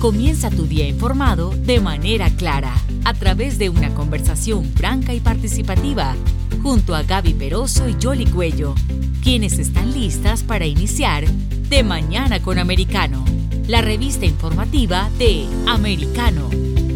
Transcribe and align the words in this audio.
Comienza 0.00 0.48
tu 0.48 0.68
día 0.68 0.86
informado 0.86 1.50
de 1.50 1.80
manera 1.80 2.30
clara, 2.30 2.72
a 3.04 3.14
través 3.14 3.58
de 3.58 3.68
una 3.68 3.92
conversación 3.94 4.64
franca 4.64 5.12
y 5.12 5.18
participativa, 5.18 6.14
junto 6.62 6.94
a 6.94 7.02
Gaby 7.02 7.34
Peroso 7.34 7.88
y 7.88 7.96
Jolly 8.00 8.26
Cuello, 8.26 8.76
quienes 9.24 9.58
están 9.58 9.92
listas 9.92 10.44
para 10.44 10.66
iniciar 10.66 11.26
De 11.26 11.82
Mañana 11.82 12.40
con 12.40 12.60
Americano, 12.60 13.24
la 13.66 13.80
revista 13.80 14.24
informativa 14.24 15.10
de 15.18 15.46
Americano. 15.66 16.48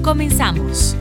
Comenzamos. 0.03 0.95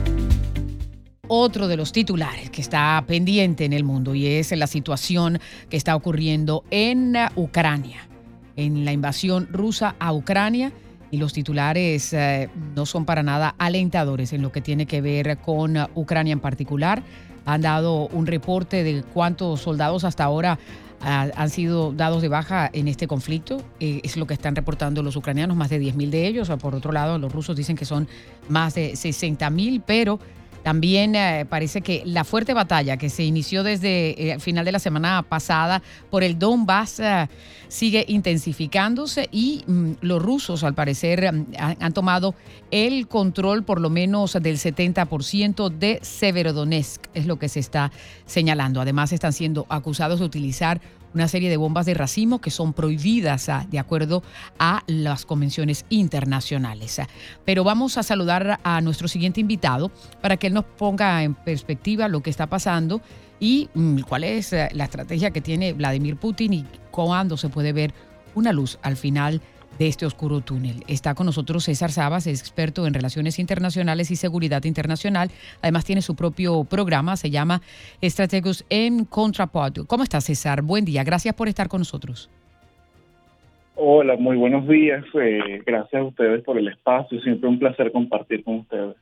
Otro 1.28 1.68
de 1.68 1.76
los 1.76 1.92
titulares 1.92 2.50
que 2.50 2.62
está 2.62 3.04
pendiente 3.06 3.64
en 3.64 3.72
el 3.72 3.84
mundo 3.84 4.16
y 4.16 4.26
es 4.26 4.50
la 4.50 4.66
situación 4.66 5.38
que 5.70 5.76
está 5.76 5.94
ocurriendo 5.94 6.64
en 6.72 7.14
Ucrania, 7.36 8.08
en 8.56 8.84
la 8.84 8.92
invasión 8.92 9.46
rusa 9.52 9.94
a 10.00 10.12
Ucrania 10.12 10.72
y 11.12 11.18
los 11.18 11.34
titulares 11.34 12.12
eh, 12.14 12.48
no 12.74 12.86
son 12.86 13.04
para 13.04 13.22
nada 13.22 13.54
alentadores 13.58 14.32
en 14.32 14.40
lo 14.40 14.50
que 14.50 14.62
tiene 14.62 14.86
que 14.86 15.02
ver 15.02 15.36
con 15.36 15.76
Ucrania 15.94 16.32
en 16.32 16.40
particular. 16.40 17.02
Han 17.44 17.60
dado 17.60 18.08
un 18.08 18.26
reporte 18.26 18.82
de 18.82 19.02
cuántos 19.02 19.60
soldados 19.60 20.04
hasta 20.04 20.24
ahora 20.24 20.58
han 21.04 21.50
sido 21.50 21.92
dados 21.92 22.22
de 22.22 22.28
baja 22.28 22.70
en 22.72 22.88
este 22.88 23.08
conflicto. 23.08 23.60
Eh, 23.80 24.00
es 24.04 24.16
lo 24.16 24.26
que 24.26 24.34
están 24.34 24.54
reportando 24.54 25.02
los 25.02 25.16
ucranianos, 25.16 25.56
más 25.56 25.68
de 25.68 25.80
10.000 25.80 26.10
de 26.10 26.26
ellos. 26.26 26.48
Por 26.60 26.74
otro 26.74 26.92
lado, 26.92 27.18
los 27.18 27.32
rusos 27.32 27.56
dicen 27.56 27.76
que 27.76 27.84
son 27.84 28.08
más 28.48 28.74
de 28.74 28.92
60.000, 28.92 29.82
pero 29.84 30.18
también 30.62 31.14
eh, 31.14 31.46
parece 31.48 31.82
que 31.82 32.02
la 32.04 32.24
fuerte 32.24 32.54
batalla 32.54 32.96
que 32.96 33.10
se 33.10 33.24
inició 33.24 33.62
desde 33.62 34.10
eh, 34.10 34.32
el 34.32 34.40
final 34.40 34.64
de 34.64 34.72
la 34.72 34.78
semana 34.78 35.22
pasada 35.22 35.82
por 36.10 36.22
el 36.22 36.38
Donbass 36.38 37.00
eh, 37.00 37.28
sigue 37.68 38.04
intensificándose 38.08 39.28
y 39.32 39.64
mm, 39.66 39.92
los 40.02 40.22
rusos 40.22 40.62
al 40.62 40.74
parecer 40.74 41.32
mm, 41.32 41.46
han, 41.58 41.92
tomado 41.92 42.34
el 42.70 43.08
control 43.08 43.64
por 43.64 43.80
lo 43.80 43.90
menos 43.90 44.34
del 44.34 44.56
70% 44.58 45.70
de 45.70 45.98
Severodonetsk, 46.02 47.06
es 47.14 47.26
lo 47.26 47.38
que 47.38 47.48
se 47.48 47.60
está 47.60 47.90
señalando. 48.24 48.80
Además 48.80 49.12
están 49.12 49.32
siendo 49.32 49.66
acusados 49.68 50.20
de 50.20 50.26
utilizar 50.26 50.80
una 51.14 51.28
serie 51.28 51.50
de 51.50 51.56
bombas 51.56 51.86
de 51.86 51.94
racimo 51.94 52.40
que 52.40 52.50
son 52.50 52.72
prohibidas 52.72 53.48
ah, 53.48 53.66
de 53.70 53.78
acuerdo 53.78 54.22
a 54.58 54.82
las 54.86 55.26
convenciones 55.26 55.84
internacionales. 55.88 57.00
Pero 57.44 57.64
vamos 57.64 57.98
a 57.98 58.02
saludar 58.02 58.60
a 58.62 58.80
nuestro 58.80 59.08
siguiente 59.08 59.40
invitado 59.40 59.90
para 60.20 60.36
que 60.36 60.48
él 60.48 60.54
nos 60.54 60.64
ponga 60.64 61.22
en 61.22 61.34
perspectiva 61.34 62.08
lo 62.08 62.22
que 62.22 62.30
está 62.30 62.46
pasando 62.46 63.00
y 63.40 63.68
mm, 63.74 64.00
cuál 64.00 64.24
es 64.24 64.52
eh, 64.52 64.68
la 64.72 64.84
estrategia 64.84 65.30
que 65.30 65.40
tiene 65.40 65.72
Vladimir 65.72 66.16
Putin 66.16 66.52
y 66.52 66.66
cuándo 66.90 67.36
se 67.36 67.48
puede 67.48 67.72
ver 67.72 67.92
una 68.34 68.52
luz 68.52 68.78
al 68.82 68.96
final 68.96 69.40
de 69.78 69.88
este 69.88 70.06
oscuro 70.06 70.40
túnel. 70.40 70.84
Está 70.88 71.14
con 71.14 71.26
nosotros 71.26 71.64
César 71.64 71.90
Sabas, 71.90 72.26
es 72.26 72.40
experto 72.40 72.86
en 72.86 72.94
relaciones 72.94 73.38
internacionales 73.38 74.10
y 74.10 74.16
seguridad 74.16 74.64
internacional. 74.64 75.30
Además 75.60 75.84
tiene 75.84 76.02
su 76.02 76.14
propio 76.14 76.64
programa, 76.64 77.16
se 77.16 77.30
llama 77.30 77.62
Estrategos 78.00 78.64
en 78.70 79.04
Contrapod. 79.04 79.86
¿Cómo 79.86 80.02
está 80.02 80.20
César? 80.20 80.62
Buen 80.62 80.84
día, 80.84 81.04
gracias 81.04 81.34
por 81.34 81.48
estar 81.48 81.68
con 81.68 81.80
nosotros. 81.80 82.30
Hola, 83.74 84.16
muy 84.16 84.36
buenos 84.36 84.68
días. 84.68 85.02
Eh, 85.14 85.62
gracias 85.64 86.02
a 86.02 86.04
ustedes 86.04 86.44
por 86.44 86.58
el 86.58 86.68
espacio. 86.68 87.20
Siempre 87.22 87.48
un 87.48 87.58
placer 87.58 87.90
compartir 87.90 88.44
con 88.44 88.60
ustedes. 88.60 88.96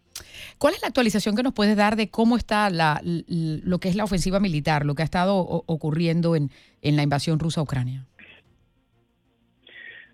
¿Cuál 0.58 0.74
es 0.74 0.82
la 0.82 0.88
actualización 0.88 1.34
que 1.34 1.42
nos 1.42 1.54
puedes 1.54 1.76
dar 1.76 1.96
de 1.96 2.08
cómo 2.08 2.36
está 2.36 2.70
la, 2.70 3.00
lo 3.02 3.78
que 3.78 3.88
es 3.88 3.96
la 3.96 4.04
ofensiva 4.04 4.40
militar, 4.40 4.86
lo 4.86 4.94
que 4.94 5.02
ha 5.02 5.04
estado 5.04 5.36
ocurriendo 5.38 6.36
en, 6.36 6.50
en 6.82 6.96
la 6.96 7.02
invasión 7.02 7.38
rusa 7.38 7.60
a 7.60 7.64
Ucrania? 7.64 8.06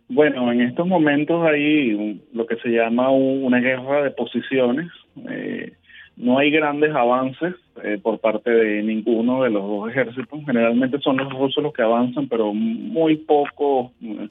Bueno, 0.09 0.53
en 0.53 0.61
estos 0.61 0.87
momentos 0.87 1.45
hay 1.45 2.21
lo 2.33 2.47
que 2.47 2.57
se 2.57 2.69
llama 2.69 3.11
una 3.11 3.59
guerra 3.59 4.05
de 4.05 4.12
posiciones. 4.12 4.89
Eh, 5.29 5.73
no 6.17 6.39
hay 6.39 6.51
grandes 6.51 6.95
avances 6.95 7.55
eh, 7.83 7.99
por 8.01 8.21
parte 8.21 8.51
de 8.51 8.83
ninguno 8.84 9.43
de 9.43 9.51
los 9.51 9.62
dos 9.62 9.91
ejércitos. 9.91 10.41
Generalmente 10.47 11.00
son 11.00 11.17
los 11.17 11.33
rusos 11.33 11.62
los 11.62 11.72
que 11.72 11.83
avanzan, 11.83 12.28
pero 12.28 12.55
muy 12.55 13.17
pocos 13.17 13.91
eh, 14.00 14.28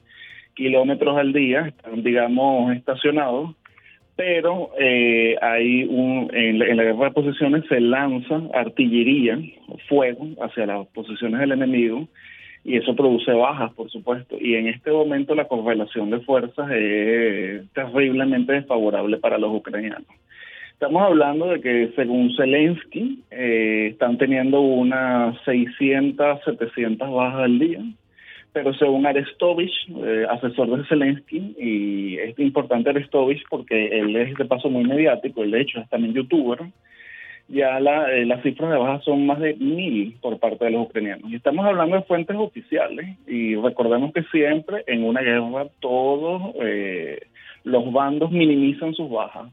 kilómetros 0.54 1.18
al 1.18 1.34
día, 1.34 1.68
están, 1.68 2.02
digamos, 2.02 2.74
estacionados. 2.74 3.54
Pero 4.16 4.70
hay 5.42 5.84
un, 5.84 6.30
en 6.32 6.58
la 6.58 6.84
guerra 6.84 7.04
de 7.04 7.10
posiciones 7.10 7.64
se 7.68 7.82
lanza 7.82 8.40
artillería, 8.54 9.38
fuego 9.90 10.28
hacia 10.40 10.64
las 10.64 10.86
posiciones 10.86 11.38
del 11.38 11.52
enemigo 11.52 12.08
y 12.66 12.76
eso 12.76 12.96
produce 12.96 13.32
bajas, 13.32 13.72
por 13.74 13.88
supuesto. 13.90 14.36
Y 14.40 14.56
en 14.56 14.66
este 14.66 14.90
momento 14.90 15.36
la 15.36 15.46
correlación 15.46 16.10
de 16.10 16.18
fuerzas 16.20 16.68
es 16.72 17.62
terriblemente 17.72 18.54
desfavorable 18.54 19.18
para 19.18 19.38
los 19.38 19.54
ucranianos. 19.54 20.08
Estamos 20.72 21.00
hablando 21.02 21.46
de 21.46 21.60
que 21.60 21.92
según 21.94 22.34
Zelensky 22.36 23.22
eh, 23.30 23.90
están 23.92 24.18
teniendo 24.18 24.60
unas 24.60 25.40
600, 25.44 26.40
700 26.44 27.08
bajas 27.08 27.40
al 27.44 27.58
día, 27.60 27.80
pero 28.52 28.74
según 28.74 29.06
Arestovich, 29.06 29.72
eh, 30.04 30.26
asesor 30.28 30.76
de 30.76 30.88
Zelensky, 30.88 31.54
y 31.58 32.18
es 32.18 32.36
importante 32.40 32.90
Arestovich 32.90 33.44
porque 33.48 33.86
él 33.96 34.16
es 34.16 34.34
de 34.34 34.44
paso 34.44 34.68
muy 34.68 34.84
mediático, 34.84 35.44
él 35.44 35.52
de 35.52 35.60
hecho 35.60 35.80
es 35.80 35.88
también 35.88 36.14
youtuber, 36.14 36.58
ya 37.48 37.78
la, 37.78 38.12
eh, 38.12 38.26
las 38.26 38.42
cifras 38.42 38.70
de 38.70 38.76
bajas 38.76 39.04
son 39.04 39.26
más 39.26 39.38
de 39.38 39.54
mil 39.54 40.16
por 40.20 40.38
parte 40.38 40.64
de 40.64 40.72
los 40.72 40.86
ucranianos. 40.86 41.30
Y 41.30 41.36
estamos 41.36 41.64
hablando 41.64 41.96
de 41.96 42.02
fuentes 42.02 42.36
oficiales 42.36 43.16
y 43.26 43.54
recordemos 43.54 44.12
que 44.12 44.22
siempre 44.24 44.82
en 44.86 45.04
una 45.04 45.20
guerra 45.20 45.68
todos 45.80 46.54
eh, 46.60 47.20
los 47.64 47.92
bandos 47.92 48.32
minimizan 48.32 48.94
sus 48.94 49.10
bajas, 49.10 49.50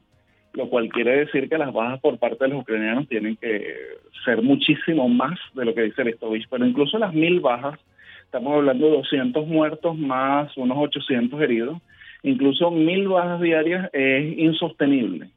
lo 0.53 0.69
cual 0.69 0.89
quiere 0.89 1.17
decir 1.17 1.49
que 1.49 1.57
las 1.57 1.71
bajas 1.71 1.99
por 1.99 2.17
parte 2.17 2.45
de 2.45 2.51
los 2.51 2.61
ucranianos 2.61 3.07
tienen 3.07 3.35
que 3.35 3.75
ser 4.25 4.41
muchísimo 4.41 5.07
más 5.07 5.39
de 5.53 5.65
lo 5.65 5.75
que 5.75 5.83
dice 5.83 6.01
el 6.01 6.13
Stovich, 6.15 6.47
pero 6.49 6.65
incluso 6.65 6.97
las 6.97 7.13
mil 7.13 7.41
bajas, 7.41 7.79
estamos 8.25 8.55
hablando 8.55 8.87
de 8.87 8.97
200 8.97 9.47
muertos 9.47 9.97
más 9.97 10.55
unos 10.57 10.77
800 10.79 11.39
heridos, 11.41 11.77
incluso 12.23 12.71
mil 12.71 13.07
bajas 13.07 13.39
diarias 13.39 13.89
es 13.93 14.37
insostenible 14.37 15.29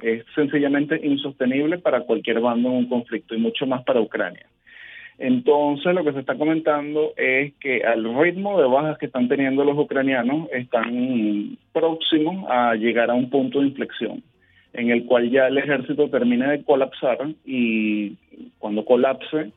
es 0.00 0.24
sencillamente 0.34 1.00
insostenible 1.04 1.78
para 1.78 2.02
cualquier 2.02 2.40
bando 2.40 2.68
en 2.68 2.76
un 2.76 2.88
conflicto 2.88 3.34
y 3.34 3.38
mucho 3.38 3.66
más 3.66 3.82
para 3.84 4.00
Ucrania. 4.00 4.46
Entonces 5.18 5.92
lo 5.94 6.04
que 6.04 6.12
se 6.12 6.20
está 6.20 6.36
comentando 6.36 7.12
es 7.16 7.52
que 7.54 7.82
al 7.82 8.04
ritmo 8.16 8.60
de 8.60 8.68
bajas 8.68 8.98
que 8.98 9.06
están 9.06 9.28
teniendo 9.28 9.64
los 9.64 9.76
ucranianos 9.76 10.48
están 10.52 11.58
próximos 11.72 12.46
a 12.48 12.76
llegar 12.76 13.10
a 13.10 13.14
un 13.14 13.28
punto 13.28 13.60
de 13.60 13.66
inflexión 13.66 14.22
en 14.72 14.90
el 14.90 15.04
cual 15.06 15.30
ya 15.30 15.48
el 15.48 15.58
ejército 15.58 16.08
termine 16.08 16.46
de 16.48 16.62
colapsar 16.62 17.18
y 17.44 18.14
cuando 18.58 18.84
colapse 18.84 19.50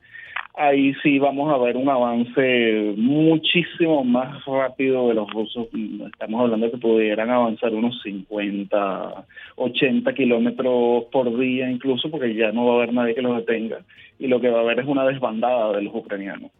ahí 0.55 0.93
sí 1.01 1.19
vamos 1.19 1.51
a 1.53 1.57
ver 1.57 1.77
un 1.77 1.89
avance 1.89 2.93
muchísimo 2.97 4.03
más 4.03 4.43
rápido 4.45 5.07
de 5.09 5.15
los 5.15 5.29
rusos. 5.31 5.67
Estamos 6.11 6.41
hablando 6.41 6.65
de 6.65 6.71
que 6.71 6.77
pudieran 6.77 7.29
avanzar 7.29 7.73
unos 7.73 8.01
50, 8.01 9.25
80 9.55 10.13
kilómetros 10.13 11.05
por 11.11 11.37
día 11.37 11.69
incluso, 11.69 12.09
porque 12.09 12.35
ya 12.35 12.51
no 12.51 12.65
va 12.65 12.73
a 12.73 12.75
haber 12.77 12.93
nadie 12.93 13.15
que 13.15 13.21
los 13.21 13.37
detenga. 13.37 13.79
Y 14.19 14.27
lo 14.27 14.39
que 14.39 14.49
va 14.49 14.59
a 14.59 14.61
haber 14.61 14.79
es 14.79 14.85
una 14.85 15.05
desbandada 15.05 15.73
de 15.73 15.83
los 15.83 15.95
ucranianos. 15.95 16.51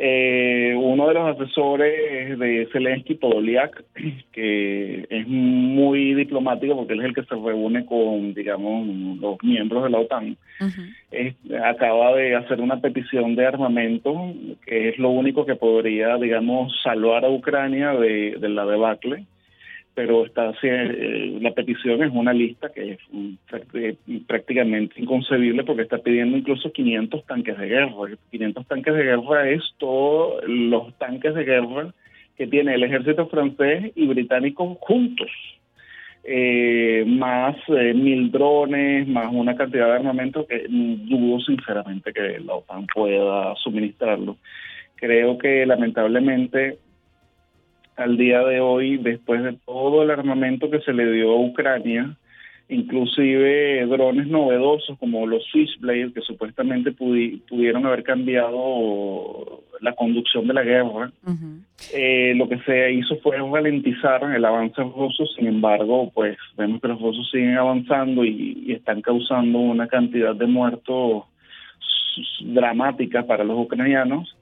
Eh, 0.00 0.76
uno 0.76 1.08
de 1.08 1.14
los 1.14 1.36
asesores 1.36 2.38
de 2.38 2.68
Zelensky, 2.72 3.16
Podoliak, 3.16 3.82
que 4.32 5.04
es 5.10 5.26
muy 5.26 6.14
diplomático 6.14 6.76
porque 6.76 6.92
él 6.92 7.00
es 7.00 7.06
el 7.06 7.14
que 7.16 7.24
se 7.24 7.34
reúne 7.34 7.84
con, 7.84 8.32
digamos, 8.32 8.86
los 9.20 9.36
miembros 9.42 9.82
de 9.82 9.90
la 9.90 9.98
OTAN, 9.98 10.36
acaba 11.64 12.14
de 12.14 12.36
hacer 12.36 12.60
una 12.60 12.80
petición 12.80 13.34
de 13.34 13.46
armamento, 13.46 14.32
que 14.64 14.90
es 14.90 14.98
lo 14.98 15.10
único 15.10 15.44
que 15.44 15.56
podría, 15.56 16.16
digamos, 16.16 16.72
salvar 16.82 17.24
a 17.24 17.30
Ucrania 17.30 17.92
de, 17.94 18.36
de 18.38 18.48
la 18.48 18.64
debacle 18.66 19.26
pero 19.98 20.24
está 20.24 20.52
eh, 20.62 21.38
la 21.40 21.50
petición 21.50 22.04
es 22.04 22.12
una 22.12 22.32
lista 22.32 22.68
que 22.68 22.92
es 22.92 23.96
prácticamente 24.28 24.94
inconcebible 25.02 25.64
porque 25.64 25.82
está 25.82 25.98
pidiendo 25.98 26.36
incluso 26.36 26.70
500 26.70 27.26
tanques 27.26 27.58
de 27.58 27.66
guerra. 27.66 28.16
500 28.30 28.64
tanques 28.68 28.94
de 28.94 29.02
guerra 29.02 29.50
es 29.50 29.60
todos 29.78 30.44
los 30.46 30.96
tanques 30.98 31.34
de 31.34 31.42
guerra 31.42 31.92
que 32.36 32.46
tiene 32.46 32.74
el 32.74 32.84
ejército 32.84 33.26
francés 33.26 33.90
y 33.96 34.06
británico 34.06 34.76
juntos. 34.76 35.32
Eh, 36.22 37.02
más 37.04 37.56
eh, 37.66 37.92
mil 37.92 38.30
drones, 38.30 39.08
más 39.08 39.32
una 39.32 39.56
cantidad 39.56 39.86
de 39.86 39.94
armamento 39.94 40.46
que 40.46 40.64
dudo 40.68 41.40
sinceramente 41.40 42.12
que 42.12 42.38
la 42.38 42.54
OTAN 42.54 42.86
pueda 42.86 43.52
suministrarlo. 43.56 44.36
Creo 44.94 45.38
que 45.38 45.66
lamentablemente 45.66 46.78
al 47.98 48.16
día 48.16 48.40
de 48.44 48.60
hoy, 48.60 48.96
después 48.96 49.42
de 49.42 49.54
todo 49.66 50.02
el 50.02 50.10
armamento 50.10 50.70
que 50.70 50.80
se 50.80 50.92
le 50.92 51.10
dio 51.10 51.32
a 51.32 51.40
Ucrania, 51.40 52.16
inclusive 52.68 53.84
drones 53.86 54.28
novedosos 54.28 54.96
como 54.98 55.26
los 55.26 55.44
Switchblade, 55.46 56.12
que 56.12 56.20
supuestamente 56.20 56.92
pudieron 56.92 57.86
haber 57.86 58.04
cambiado 58.04 59.62
la 59.80 59.94
conducción 59.94 60.46
de 60.46 60.54
la 60.54 60.62
guerra. 60.62 61.10
Eh, 61.92 62.34
lo 62.36 62.48
que 62.48 62.58
se 62.60 62.92
hizo 62.92 63.16
fue 63.18 63.36
ralentizar 63.38 64.22
el 64.34 64.44
avance 64.44 64.82
ruso, 64.82 65.26
sin 65.26 65.46
embargo, 65.46 66.10
pues 66.14 66.36
vemos 66.56 66.80
que 66.80 66.88
los 66.88 67.00
rusos 67.00 67.28
siguen 67.30 67.56
avanzando 67.56 68.24
y, 68.24 68.72
están 68.72 69.02
causando 69.02 69.58
una 69.58 69.88
cantidad 69.88 70.36
de 70.36 70.46
muertos 70.46 71.24
dramática 72.40 73.24
para 73.26 73.44
los 73.44 73.58
ucranianos. 73.58 74.36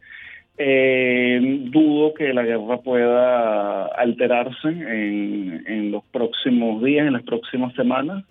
Eh, 0.59 1.39
dudo 1.71 2.15
que 2.15 2.33
la 2.33 2.43
guerra 2.43 2.79
pueda 2.79 3.87
alterarse 3.87 4.69
en, 4.69 5.65
en 5.67 5.91
los 5.91 6.03
próximos 6.05 6.83
días, 6.83 7.07
en 7.07 7.13
las 7.13 7.25
próximas 7.25 7.75
semanas 7.75 8.25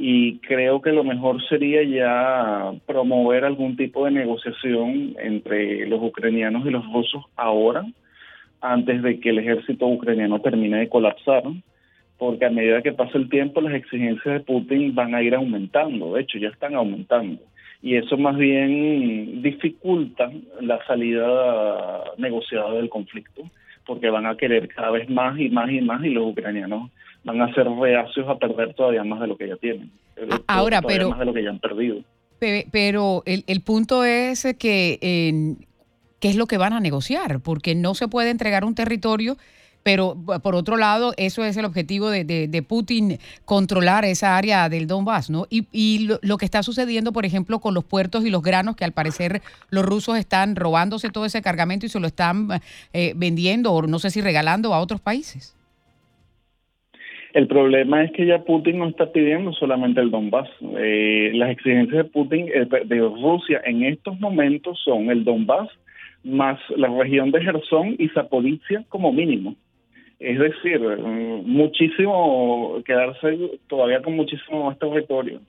y 0.00 0.38
creo 0.38 0.80
que 0.80 0.92
lo 0.92 1.02
mejor 1.02 1.44
sería 1.48 1.82
ya 1.82 2.70
promover 2.86 3.44
algún 3.44 3.76
tipo 3.76 4.04
de 4.04 4.12
negociación 4.12 5.16
entre 5.18 5.88
los 5.88 6.00
ucranianos 6.00 6.64
y 6.64 6.70
los 6.70 6.86
rusos 6.92 7.24
ahora, 7.34 7.84
antes 8.60 9.02
de 9.02 9.18
que 9.18 9.30
el 9.30 9.40
ejército 9.40 9.88
ucraniano 9.88 10.40
termine 10.40 10.78
de 10.78 10.88
colapsar, 10.88 11.42
porque 12.16 12.44
a 12.44 12.50
medida 12.50 12.80
que 12.80 12.92
pasa 12.92 13.18
el 13.18 13.28
tiempo 13.28 13.60
las 13.60 13.74
exigencias 13.74 14.34
de 14.34 14.40
Putin 14.40 14.94
van 14.94 15.16
a 15.16 15.22
ir 15.22 15.34
aumentando, 15.34 16.14
de 16.14 16.22
hecho 16.22 16.38
ya 16.38 16.48
están 16.48 16.76
aumentando, 16.76 17.42
y 17.82 17.96
eso 17.96 18.16
más 18.16 18.36
bien 18.36 19.42
dificulta 19.42 20.30
la 20.60 20.84
salida 20.86 22.04
negociada 22.16 22.72
del 22.72 22.88
conflicto, 22.88 23.42
porque 23.86 24.10
van 24.10 24.26
a 24.26 24.36
querer 24.36 24.68
cada 24.68 24.90
vez 24.90 25.08
más 25.08 25.38
y 25.38 25.48
más 25.48 25.70
y 25.70 25.80
más 25.80 26.04
y 26.04 26.10
los 26.10 26.26
ucranianos 26.26 26.90
van 27.24 27.40
a 27.40 27.54
ser 27.54 27.68
reacios 27.68 28.28
a 28.28 28.36
perder 28.36 28.74
todavía 28.74 29.04
más 29.04 29.20
de 29.20 29.26
lo 29.26 29.36
que 29.36 29.48
ya 29.48 29.56
tienen. 29.56 29.90
Eh, 30.16 30.28
ahora, 30.46 30.82
pero... 30.82 31.10
Más 31.10 31.18
de 31.18 31.24
lo 31.26 31.34
que 31.34 31.42
ya 31.42 31.50
han 31.50 31.58
perdido. 31.58 32.02
Pero 32.38 33.24
el, 33.26 33.42
el 33.48 33.62
punto 33.62 34.04
es 34.04 34.46
que, 34.60 34.98
¿qué 36.20 36.28
es 36.28 36.36
lo 36.36 36.46
que 36.46 36.56
van 36.56 36.72
a 36.72 36.78
negociar? 36.78 37.40
Porque 37.40 37.74
no 37.74 37.94
se 37.94 38.06
puede 38.06 38.30
entregar 38.30 38.64
un 38.64 38.76
territorio 38.76 39.36
pero 39.88 40.14
por 40.42 40.54
otro 40.54 40.76
lado, 40.76 41.14
eso 41.16 41.46
es 41.46 41.56
el 41.56 41.64
objetivo 41.64 42.10
de, 42.10 42.22
de, 42.22 42.62
Putin, 42.62 43.16
controlar 43.46 44.04
esa 44.04 44.36
área 44.36 44.68
del 44.68 44.86
Donbass, 44.86 45.30
¿no? 45.30 45.46
Y, 45.48 45.64
y 45.72 46.08
lo, 46.20 46.36
que 46.36 46.44
está 46.44 46.62
sucediendo, 46.62 47.10
por 47.10 47.24
ejemplo, 47.24 47.58
con 47.58 47.72
los 47.72 47.84
puertos 47.84 48.26
y 48.26 48.30
los 48.30 48.42
granos, 48.42 48.76
que 48.76 48.84
al 48.84 48.92
parecer 48.92 49.40
los 49.70 49.86
rusos 49.86 50.18
están 50.18 50.56
robándose 50.56 51.08
todo 51.08 51.24
ese 51.24 51.40
cargamento 51.40 51.86
y 51.86 51.88
se 51.88 52.00
lo 52.00 52.06
están 52.06 52.48
eh, 52.92 53.14
vendiendo 53.16 53.72
o 53.72 53.80
no 53.86 53.98
sé 53.98 54.10
si 54.10 54.20
regalando 54.20 54.74
a 54.74 54.80
otros 54.80 55.00
países. 55.00 55.56
El 57.32 57.48
problema 57.48 58.04
es 58.04 58.12
que 58.12 58.26
ya 58.26 58.44
Putin 58.44 58.80
no 58.80 58.88
está 58.88 59.10
pidiendo 59.10 59.54
solamente 59.54 60.02
el 60.02 60.10
Donbass. 60.10 60.50
Eh, 60.76 61.30
las 61.32 61.48
exigencias 61.48 62.04
de 62.04 62.10
Putin, 62.10 62.48
eh, 62.48 62.66
de 62.84 62.98
Rusia 62.98 63.62
en 63.64 63.84
estos 63.84 64.20
momentos 64.20 64.78
son 64.84 65.08
el 65.08 65.24
Donbass 65.24 65.70
más 66.24 66.58
la 66.76 66.88
región 66.88 67.30
de 67.30 67.40
Gerson 67.40 67.96
y 67.98 68.08
Zaporizhia 68.08 68.84
como 68.90 69.12
mínimo. 69.12 69.56
Es 70.18 70.38
decir, 70.38 70.80
muchísimo, 70.80 72.82
quedarse 72.84 73.58
todavía 73.68 74.02
con 74.02 74.16
muchísimo 74.16 74.66
más 74.66 74.78
territorio 74.78 75.40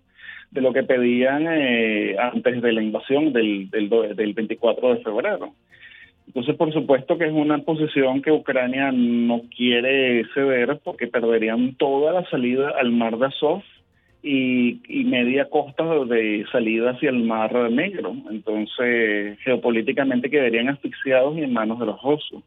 de 0.52 0.62
lo 0.62 0.74
que 0.74 0.84
pedían 0.84 1.46
eh, 1.48 2.16
antes 2.20 2.62
de 2.62 2.72
la 2.72 2.82
invasión 2.82 3.34
del, 3.34 3.70
del, 3.70 3.90
del 4.16 4.34
24 4.34 4.96
de 4.96 5.02
febrero. 5.02 5.54
Entonces, 6.28 6.56
por 6.58 6.72
supuesto 6.72 7.18
que 7.18 7.26
es 7.26 7.34
una 7.34 7.58
posición 7.60 8.22
que 8.22 8.32
Ucrania 8.32 8.92
no 8.92 9.42
quiere 9.56 10.24
ceder 10.36 10.80
porque 10.84 11.08
perderían 11.08 11.74
toda 11.74 12.14
la 12.14 12.30
salida 12.30 12.72
al 12.80 12.92
mar 12.92 13.18
de 13.18 13.26
Azov 13.26 13.64
y, 14.22 14.80
media 15.06 15.50
costa 15.50 15.84
de 16.06 16.46
salida 16.52 16.92
hacia 16.92 17.10
el 17.10 17.24
mar 17.24 17.52
Negro. 17.72 18.14
Entonces, 18.30 19.40
geopolíticamente 19.40 20.30
quedarían 20.30 20.70
asfixiados 20.70 21.36
y 21.36 21.42
en 21.42 21.54
manos 21.54 21.80
de 21.80 21.88
los 21.88 22.02
rusos. 22.02 22.44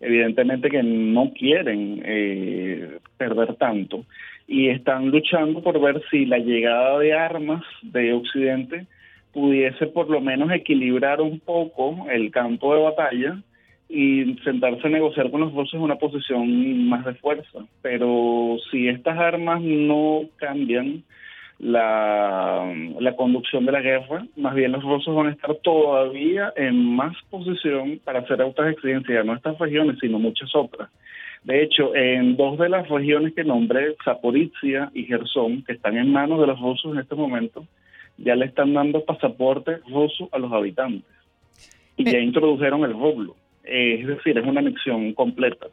Evidentemente 0.00 0.70
que 0.70 0.82
no 0.82 1.32
quieren 1.32 2.02
eh, 2.04 2.98
perder 3.18 3.54
tanto 3.56 4.04
y 4.46 4.68
están 4.68 5.10
luchando 5.10 5.62
por 5.62 5.80
ver 5.80 6.02
si 6.10 6.26
la 6.26 6.38
llegada 6.38 6.98
de 6.98 7.12
armas 7.12 7.62
de 7.82 8.12
Occidente 8.12 8.86
pudiese 9.32 9.86
por 9.86 10.10
lo 10.10 10.20
menos 10.20 10.50
equilibrar 10.50 11.20
un 11.20 11.38
poco 11.38 12.06
el 12.10 12.30
campo 12.30 12.74
de 12.74 12.82
batalla 12.82 13.42
y 13.88 14.36
sentarse 14.44 14.86
a 14.86 14.90
negociar 14.90 15.30
con 15.30 15.40
los 15.40 15.52
rusos 15.52 15.80
una 15.80 15.96
posición 15.96 16.88
más 16.88 17.04
de 17.04 17.14
fuerza. 17.14 17.66
Pero 17.82 18.56
si 18.70 18.88
estas 18.88 19.18
armas 19.18 19.60
no 19.60 20.22
cambian 20.36 21.04
la, 21.60 22.72
la 22.98 23.16
conducción 23.16 23.66
de 23.66 23.72
la 23.72 23.82
guerra, 23.82 24.26
más 24.36 24.54
bien 24.54 24.72
los 24.72 24.82
rusos 24.82 25.14
van 25.14 25.28
a 25.28 25.32
estar 25.32 25.54
todavía 25.56 26.52
en 26.56 26.96
más 26.96 27.14
posición 27.28 28.00
para 28.02 28.20
hacer 28.20 28.40
otras 28.42 28.72
exigencias, 28.72 29.26
no 29.26 29.34
estas 29.34 29.58
regiones, 29.58 29.98
sino 30.00 30.18
muchas 30.18 30.54
otras. 30.54 30.88
De 31.44 31.62
hecho, 31.62 31.94
en 31.94 32.36
dos 32.36 32.58
de 32.58 32.68
las 32.68 32.88
regiones 32.88 33.34
que 33.34 33.44
nombré, 33.44 33.94
Zaporizhia 34.04 34.90
y 34.94 35.04
Gerson, 35.04 35.62
que 35.64 35.72
están 35.72 35.96
en 35.96 36.12
manos 36.12 36.40
de 36.40 36.46
los 36.46 36.60
rusos 36.60 36.92
en 36.92 37.00
este 37.00 37.14
momento, 37.14 37.66
ya 38.16 38.36
le 38.36 38.46
están 38.46 38.72
dando 38.74 39.04
pasaporte 39.04 39.78
ruso 39.88 40.28
a 40.32 40.38
los 40.38 40.52
habitantes 40.52 41.10
y 41.96 42.04
ya 42.04 42.18
introdujeron 42.18 42.84
el 42.84 42.92
rublo. 42.92 43.36
Es 43.64 44.06
decir, 44.06 44.38
es 44.38 44.46
una 44.46 44.60
anexión 44.60 45.12
completa. 45.12 45.66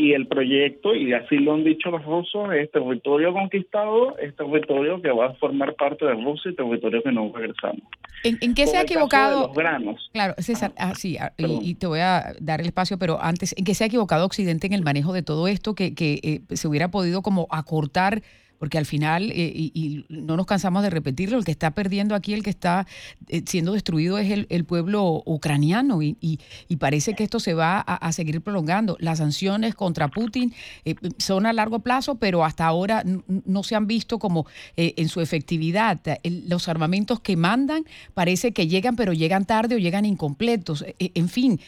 Y 0.00 0.12
el 0.12 0.28
proyecto, 0.28 0.94
y 0.94 1.12
así 1.12 1.38
lo 1.38 1.54
han 1.54 1.64
dicho 1.64 1.90
los 1.90 2.04
rusos, 2.04 2.52
es 2.54 2.70
territorio 2.70 3.32
conquistado, 3.32 4.16
es 4.18 4.32
territorio 4.36 5.02
que 5.02 5.10
va 5.10 5.26
a 5.26 5.34
formar 5.34 5.74
parte 5.74 6.04
de 6.04 6.12
Rusia 6.12 6.52
y 6.52 6.54
territorio 6.54 7.02
que 7.02 7.10
no 7.10 7.32
regresamos. 7.34 7.82
¿En, 8.22 8.54
qué 8.54 8.68
se 8.68 8.76
ha 8.76 8.82
equivocado? 8.82 9.48
los 9.48 9.56
granos. 9.56 10.08
Claro, 10.12 10.34
César, 10.38 10.70
ah, 10.78 10.94
sí, 10.94 11.16
ah, 11.18 11.32
y, 11.36 11.74
te 11.74 11.88
voy 11.88 11.98
a 11.98 12.32
dar 12.38 12.60
el 12.60 12.66
espacio, 12.66 12.96
pero 12.96 13.20
antes, 13.20 13.56
¿en 13.58 13.64
qué 13.64 13.74
se 13.74 13.82
ha 13.82 13.88
equivocado 13.88 14.24
Occidente 14.24 14.68
en 14.68 14.72
el 14.72 14.84
manejo 14.84 15.12
de 15.12 15.24
todo 15.24 15.48
esto 15.48 15.74
que, 15.74 15.96
que 15.96 16.20
eh, 16.22 16.42
se 16.54 16.68
hubiera 16.68 16.92
podido 16.92 17.20
como 17.20 17.48
acortar? 17.50 18.22
Porque 18.58 18.78
al 18.78 18.86
final, 18.86 19.30
eh, 19.30 19.52
y, 19.54 20.04
no 20.08 20.36
nos 20.36 20.46
cansamos 20.46 20.82
de 20.82 20.90
repetirlo, 20.90 21.38
el 21.38 21.44
que 21.44 21.52
está 21.52 21.70
perdiendo 21.70 22.14
aquí, 22.14 22.34
el 22.34 22.42
que 22.42 22.50
está 22.50 22.86
eh, 23.28 23.42
siendo 23.46 23.72
destruido 23.72 24.18
es 24.18 24.46
el, 24.48 24.64
pueblo 24.64 25.22
ucraniano 25.24 26.02
y, 26.02 26.38
parece 26.78 27.14
que 27.14 27.24
esto 27.24 27.40
se 27.40 27.54
va 27.54 27.80
a, 27.80 28.12
seguir 28.12 28.40
prolongando. 28.40 28.96
Las 29.00 29.18
sanciones 29.18 29.74
contra 29.74 30.08
Putin 30.08 30.52
eh, 30.84 30.94
son 31.18 31.46
a 31.46 31.52
largo 31.52 31.80
plazo, 31.80 32.16
pero 32.16 32.44
hasta 32.44 32.66
ahora 32.66 33.02
no 33.26 33.62
se 33.62 33.74
han 33.74 33.86
visto 33.86 34.18
como 34.18 34.46
en 34.76 35.08
su 35.08 35.20
efectividad. 35.20 36.00
los 36.24 36.68
armamentos 36.68 37.20
que 37.20 37.36
mandan 37.36 37.84
parece 38.14 38.52
que 38.52 38.66
llegan, 38.66 38.96
pero 38.96 39.12
llegan 39.12 39.44
tarde 39.44 39.74
o 39.74 39.78
llegan 39.78 40.04
incompletos. 40.04 40.84
en 40.98 41.28
fin, 41.28 41.60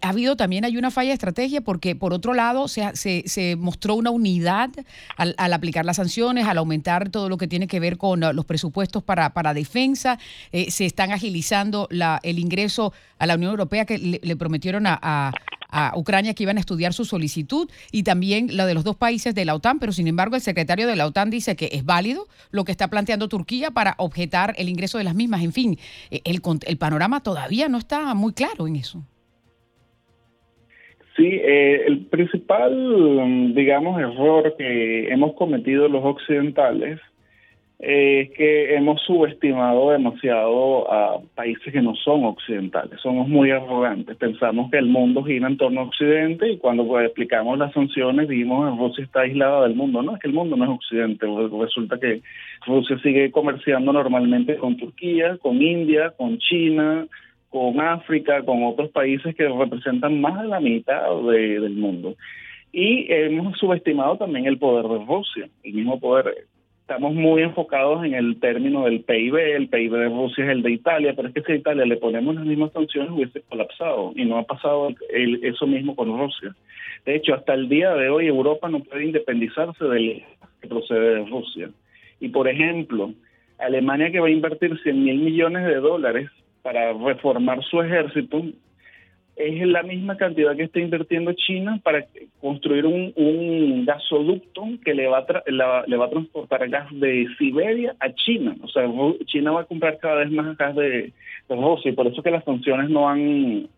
ha 0.00 0.08
habido 0.08 0.36
también 0.36 0.64
hay 0.64 0.76
una 0.76 0.90
falla 0.90 1.10
de 1.10 1.14
estrategia 1.14 1.60
porque 1.60 1.94
por 1.94 2.12
otro 2.12 2.34
lado 2.34 2.68
se, 2.68 2.92
se, 2.94 3.56
mostró 3.56 3.94
una 3.94 4.10
unidad 4.10 4.70
al 5.16 5.52
aplicar 5.52 5.84
las 5.84 5.96
sanciones 5.96 6.35
al 6.44 6.58
aumentar 6.58 7.08
todo 7.08 7.28
lo 7.28 7.38
que 7.38 7.48
tiene 7.48 7.66
que 7.66 7.80
ver 7.80 7.96
con 7.96 8.22
uh, 8.22 8.32
los 8.32 8.44
presupuestos 8.44 9.02
para, 9.02 9.32
para 9.32 9.54
defensa. 9.54 10.18
Eh, 10.52 10.70
se 10.70 10.84
están 10.84 11.12
agilizando 11.12 11.86
la, 11.90 12.20
el 12.22 12.38
ingreso 12.38 12.92
a 13.18 13.26
la 13.26 13.36
Unión 13.36 13.50
Europea 13.50 13.84
que 13.84 13.98
le, 13.98 14.36
prometieron 14.36 14.86
a, 14.86 15.32
Ucrania 15.94 16.32
que 16.32 16.44
iban 16.44 16.56
a 16.56 16.60
estudiar 16.60 16.94
su 16.94 17.04
solicitud 17.04 17.68
y 17.92 18.02
también 18.02 18.56
la 18.56 18.64
de 18.64 18.72
los 18.72 18.82
dos 18.82 18.96
países 18.96 19.34
de 19.34 19.44
la 19.44 19.54
OTAN, 19.54 19.78
pero 19.78 19.92
sin 19.92 20.06
embargo 20.06 20.34
el 20.34 20.40
secretario 20.40 20.86
de 20.86 20.96
la 20.96 21.06
OTAN 21.06 21.28
dice 21.28 21.54
que 21.54 21.68
es 21.72 21.84
válido 21.84 22.28
lo 22.50 22.64
que 22.64 22.72
está 22.72 22.88
planteando 22.88 23.28
Turquía 23.28 23.70
para 23.72 23.94
objetar 23.98 24.54
el 24.56 24.70
ingreso 24.70 24.96
de 24.96 25.04
las 25.04 25.14
mismas. 25.14 25.42
En 25.42 25.52
fin, 25.52 25.78
eh, 26.10 26.22
el, 26.24 26.40
el 26.66 26.78
panorama 26.78 27.20
todavía 27.20 27.68
no 27.68 27.76
está 27.76 28.14
muy 28.14 28.32
claro 28.32 28.66
en 28.66 28.76
eso. 28.76 29.04
Sí, 31.16 31.40
eh, 31.42 31.84
el 31.86 32.06
principal, 32.06 33.54
digamos, 33.54 33.98
error 33.98 34.54
que 34.58 35.08
hemos 35.08 35.32
cometido 35.34 35.88
los 35.88 36.04
occidentales 36.04 37.00
es 37.78 38.30
que 38.30 38.74
hemos 38.74 39.02
subestimado 39.02 39.90
demasiado 39.90 40.90
a 40.90 41.20
países 41.34 41.72
que 41.72 41.82
no 41.82 41.94
son 41.94 42.24
occidentales. 42.24 43.00
Somos 43.00 43.28
muy 43.28 43.50
arrogantes. 43.50 44.16
Pensamos 44.16 44.70
que 44.70 44.78
el 44.78 44.86
mundo 44.86 45.22
gira 45.22 45.46
en 45.46 45.58
torno 45.58 45.80
a 45.80 45.84
Occidente 45.84 46.50
y 46.50 46.58
cuando 46.58 46.86
pues, 46.86 47.06
explicamos 47.06 47.58
las 47.58 47.72
sanciones 47.72 48.28
dijimos 48.28 48.70
que 48.70 48.78
Rusia 48.78 49.04
está 49.04 49.20
aislada 49.20 49.62
del 49.64 49.74
mundo. 49.74 50.02
No, 50.02 50.14
es 50.14 50.20
que 50.20 50.28
el 50.28 50.34
mundo 50.34 50.56
no 50.56 50.64
es 50.64 50.70
Occidente. 50.70 51.26
Resulta 51.26 52.00
que 52.00 52.22
Rusia 52.66 52.98
sigue 53.02 53.30
comerciando 53.30 53.92
normalmente 53.92 54.56
con 54.56 54.78
Turquía, 54.78 55.36
con 55.36 55.60
India, 55.62 56.14
con 56.16 56.38
China, 56.38 57.06
con 57.50 57.80
África, 57.80 58.42
con 58.42 58.64
otros 58.64 58.90
países 58.90 59.34
que 59.34 59.48
representan 59.48 60.20
más 60.20 60.42
de 60.42 60.48
la 60.48 60.60
mitad 60.60 61.02
del 61.22 61.70
mundo. 61.70 62.14
Y 62.72 63.06
hemos 63.12 63.58
subestimado 63.58 64.16
también 64.16 64.46
el 64.46 64.58
poder 64.58 64.86
de 64.86 65.04
Rusia, 65.04 65.48
el 65.62 65.72
mismo 65.72 65.98
poder. 65.98 66.46
Estamos 66.80 67.14
muy 67.14 67.42
enfocados 67.42 68.04
en 68.04 68.14
el 68.14 68.38
término 68.38 68.84
del 68.84 69.00
PIB, 69.00 69.34
el 69.34 69.68
PIB 69.68 69.92
de 69.92 70.08
Rusia 70.08 70.44
es 70.44 70.50
el 70.50 70.62
de 70.62 70.72
Italia, 70.72 71.14
pero 71.16 71.28
es 71.28 71.34
que 71.34 71.42
si 71.42 71.52
a 71.52 71.56
Italia 71.56 71.84
le 71.84 71.96
ponemos 71.96 72.34
las 72.34 72.44
mismas 72.44 72.72
sanciones 72.72 73.10
hubiese 73.10 73.40
colapsado 73.48 74.12
y 74.14 74.24
no 74.24 74.38
ha 74.38 74.44
pasado 74.44 74.90
eso 75.10 75.66
mismo 75.66 75.96
con 75.96 76.16
Rusia. 76.16 76.54
De 77.04 77.16
hecho, 77.16 77.34
hasta 77.34 77.54
el 77.54 77.68
día 77.68 77.94
de 77.94 78.08
hoy 78.08 78.26
Europa 78.26 78.68
no 78.68 78.80
puede 78.80 79.06
independizarse 79.06 79.84
del 79.84 80.22
que 80.60 80.68
procede 80.68 81.14
de 81.16 81.24
Rusia. 81.24 81.70
Y 82.20 82.28
por 82.28 82.46
ejemplo, 82.46 83.12
Alemania 83.58 84.12
que 84.12 84.20
va 84.20 84.26
a 84.28 84.30
invertir 84.30 84.78
100 84.82 85.02
mil 85.02 85.18
millones 85.18 85.66
de 85.66 85.76
dólares 85.76 86.30
para 86.66 86.92
reformar 86.94 87.62
su 87.62 87.80
ejército, 87.80 88.42
es 89.36 89.66
la 89.68 89.84
misma 89.84 90.16
cantidad 90.16 90.56
que 90.56 90.64
está 90.64 90.80
invirtiendo 90.80 91.32
China 91.34 91.78
para 91.84 92.04
construir 92.40 92.84
un, 92.86 93.84
gasoducto 93.86 94.64
que 94.84 94.92
le 94.92 95.06
va, 95.06 95.18
a 95.18 95.84
le 95.86 95.96
va 95.96 96.06
a 96.06 96.10
transportar 96.10 96.68
gas 96.68 96.88
de 96.90 97.28
Siberia 97.38 97.94
a 98.00 98.12
China. 98.12 98.56
O 98.64 98.66
sea, 98.66 98.82
China 99.26 99.52
va 99.52 99.60
a 99.60 99.66
comprar 99.66 99.98
cada 99.98 100.16
vez 100.16 100.32
más 100.32 100.56
gas 100.56 100.74
de, 100.74 101.12
Rusia 101.48 101.92
y 101.92 101.94
por 101.94 102.08
eso 102.08 102.20
que 102.20 102.32
las 102.32 102.42
sanciones 102.42 102.90
no 102.90 103.08
han, 103.08 103.68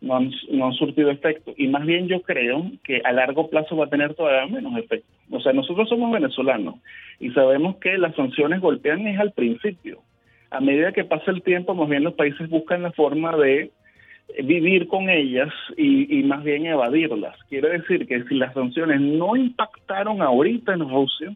no 0.00 0.16
han, 0.16 0.30
no 0.48 0.66
han 0.66 0.74
surtido 0.74 1.10
efecto. 1.10 1.52
Y 1.56 1.66
más 1.66 1.84
bien 1.84 2.06
yo 2.06 2.22
creo 2.22 2.70
que 2.84 3.00
a 3.02 3.10
largo 3.10 3.50
plazo 3.50 3.76
va 3.76 3.86
a 3.86 3.90
tener 3.90 4.14
todavía 4.14 4.54
menos 4.54 4.78
efecto. 4.78 5.08
O 5.32 5.40
sea, 5.40 5.52
nosotros 5.52 5.88
somos 5.88 6.12
venezolanos 6.12 6.76
y 7.18 7.30
sabemos 7.30 7.78
que 7.78 7.98
las 7.98 8.14
sanciones 8.14 8.60
golpean 8.60 9.04
es 9.08 9.18
al 9.18 9.32
principio. 9.32 9.98
A 10.50 10.60
medida 10.60 10.92
que 10.92 11.04
pasa 11.04 11.30
el 11.30 11.42
tiempo, 11.42 11.74
más 11.74 11.88
bien 11.88 12.04
los 12.04 12.14
países 12.14 12.48
buscan 12.48 12.82
la 12.82 12.92
forma 12.92 13.36
de 13.36 13.70
vivir 14.42 14.88
con 14.88 15.08
ellas 15.08 15.52
y, 15.76 16.22
más 16.24 16.42
bien 16.42 16.66
evadirlas. 16.66 17.36
Quiere 17.48 17.78
decir 17.78 18.06
que 18.06 18.24
si 18.24 18.34
las 18.34 18.54
sanciones 18.54 19.00
no 19.00 19.36
impactaron 19.36 20.22
ahorita 20.22 20.74
en 20.74 20.88
Rusia, 20.88 21.34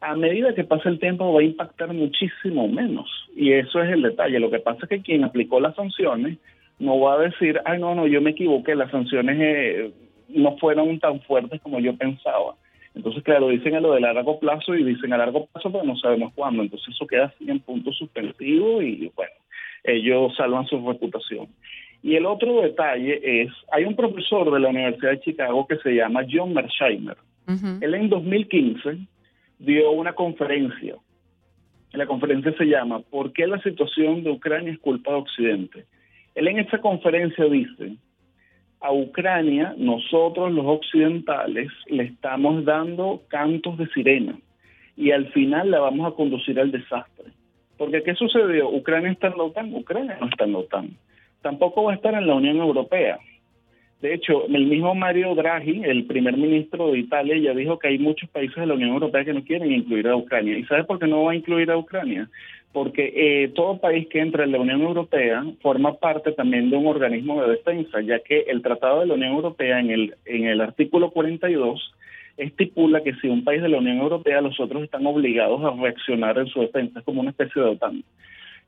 a 0.00 0.16
medida 0.16 0.54
que 0.54 0.64
pasa 0.64 0.88
el 0.88 0.98
tiempo 0.98 1.32
va 1.32 1.40
a 1.40 1.44
impactar 1.44 1.92
muchísimo 1.92 2.68
menos. 2.68 3.08
Y 3.36 3.52
eso 3.52 3.82
es 3.82 3.90
el 3.90 4.02
detalle. 4.02 4.40
Lo 4.40 4.50
que 4.50 4.58
pasa 4.58 4.80
es 4.82 4.88
que 4.88 5.02
quien 5.02 5.24
aplicó 5.24 5.60
las 5.60 5.74
sanciones 5.74 6.38
no 6.78 6.98
va 6.98 7.14
a 7.14 7.18
decir, 7.18 7.60
ay, 7.66 7.78
no, 7.78 7.94
no, 7.94 8.06
yo 8.06 8.22
me 8.22 8.30
equivoqué, 8.30 8.74
las 8.74 8.90
sanciones 8.90 9.36
eh, 9.38 9.92
no 10.30 10.56
fueron 10.56 10.98
tan 10.98 11.20
fuertes 11.20 11.60
como 11.60 11.78
yo 11.78 11.94
pensaba. 11.94 12.54
Entonces, 12.94 13.22
claro, 13.22 13.48
dicen 13.48 13.74
a 13.76 13.80
lo 13.80 13.94
de 13.94 14.00
largo 14.00 14.38
plazo 14.40 14.74
y 14.74 14.82
dicen 14.82 15.12
a 15.12 15.18
largo 15.18 15.46
plazo, 15.46 15.70
pero 15.70 15.84
no 15.84 15.96
sabemos 15.96 16.32
cuándo. 16.34 16.62
Entonces, 16.62 16.88
eso 16.94 17.06
queda 17.06 17.26
así 17.26 17.48
en 17.48 17.60
punto 17.60 17.92
suspensivo 17.92 18.82
y, 18.82 19.10
bueno, 19.14 19.32
ellos 19.84 20.34
salvan 20.36 20.66
su 20.66 20.84
reputación. 20.86 21.48
Y 22.02 22.16
el 22.16 22.26
otro 22.26 22.62
detalle 22.62 23.42
es, 23.42 23.52
hay 23.72 23.84
un 23.84 23.94
profesor 23.94 24.50
de 24.50 24.60
la 24.60 24.68
Universidad 24.68 25.12
de 25.12 25.20
Chicago 25.20 25.66
que 25.66 25.76
se 25.78 25.94
llama 25.94 26.22
John 26.30 26.54
Mersheimer. 26.54 27.16
Él 27.80 27.94
en 27.94 28.08
2015 28.08 28.98
dio 29.58 29.90
una 29.90 30.12
conferencia. 30.12 30.94
La 31.92 32.06
conferencia 32.06 32.52
se 32.56 32.66
llama 32.66 33.00
¿Por 33.00 33.32
qué 33.32 33.46
la 33.48 33.60
situación 33.60 34.22
de 34.22 34.30
Ucrania 34.30 34.72
es 34.72 34.78
culpa 34.78 35.10
de 35.10 35.16
Occidente? 35.16 35.84
Él 36.36 36.46
en 36.46 36.60
esa 36.60 36.78
conferencia 36.78 37.44
dice, 37.46 37.96
a 38.80 38.92
Ucrania 38.92 39.74
nosotros 39.76 40.52
los 40.52 40.66
occidentales 40.66 41.70
le 41.86 42.04
estamos 42.04 42.64
dando 42.64 43.22
cantos 43.28 43.78
de 43.78 43.86
sirena 43.88 44.38
y 44.96 45.10
al 45.10 45.30
final 45.32 45.70
la 45.70 45.80
vamos 45.80 46.10
a 46.10 46.16
conducir 46.16 46.58
al 46.60 46.70
desastre. 46.70 47.32
Porque 47.76 48.02
¿qué 48.02 48.14
sucedió? 48.14 48.68
Ucrania 48.68 49.10
está 49.10 49.28
en 49.28 49.38
la 49.38 49.44
OTAN, 49.44 49.74
Ucrania 49.74 50.18
no 50.20 50.28
está 50.28 50.44
en 50.44 50.52
la 50.52 50.58
OTAN 50.58 50.90
tampoco 51.42 51.84
va 51.84 51.92
a 51.92 51.94
estar 51.94 52.14
en 52.14 52.26
la 52.26 52.34
Unión 52.34 52.56
Europea. 52.58 53.18
De 54.00 54.14
hecho, 54.14 54.46
el 54.46 54.66
mismo 54.66 54.94
Mario 54.94 55.34
Draghi, 55.34 55.82
el 55.84 56.06
primer 56.06 56.36
ministro 56.36 56.90
de 56.90 57.00
Italia, 57.00 57.36
ya 57.36 57.52
dijo 57.52 57.78
que 57.78 57.88
hay 57.88 57.98
muchos 57.98 58.30
países 58.30 58.56
de 58.56 58.66
la 58.66 58.74
Unión 58.74 58.90
Europea 58.90 59.24
que 59.26 59.34
no 59.34 59.44
quieren 59.44 59.70
incluir 59.72 60.08
a 60.08 60.16
Ucrania. 60.16 60.56
¿Y 60.56 60.64
sabe 60.64 60.84
por 60.84 60.98
qué 60.98 61.06
no 61.06 61.24
va 61.24 61.32
a 61.32 61.34
incluir 61.34 61.70
a 61.70 61.76
Ucrania? 61.76 62.30
Porque 62.72 63.12
eh, 63.14 63.48
todo 63.48 63.78
país 63.78 64.08
que 64.08 64.20
entra 64.20 64.44
en 64.44 64.52
la 64.52 64.60
Unión 64.60 64.80
Europea 64.80 65.44
forma 65.60 65.98
parte 65.98 66.32
también 66.32 66.70
de 66.70 66.78
un 66.78 66.86
organismo 66.86 67.42
de 67.42 67.50
defensa, 67.50 68.00
ya 68.00 68.20
que 68.20 68.40
el 68.48 68.62
Tratado 68.62 69.00
de 69.00 69.06
la 69.06 69.14
Unión 69.14 69.34
Europea 69.34 69.80
en 69.80 69.90
el, 69.90 70.14
en 70.24 70.46
el 70.46 70.62
artículo 70.62 71.10
42 71.10 71.92
estipula 72.38 73.02
que 73.02 73.14
si 73.16 73.28
un 73.28 73.44
país 73.44 73.60
de 73.60 73.68
la 73.68 73.78
Unión 73.78 73.98
Europea, 73.98 74.40
los 74.40 74.58
otros 74.60 74.82
están 74.82 75.06
obligados 75.06 75.62
a 75.62 75.78
reaccionar 75.78 76.38
en 76.38 76.46
su 76.46 76.60
defensa, 76.60 77.00
es 77.00 77.04
como 77.04 77.20
una 77.20 77.30
especie 77.30 77.60
de 77.60 77.68
OTAN. 77.68 78.02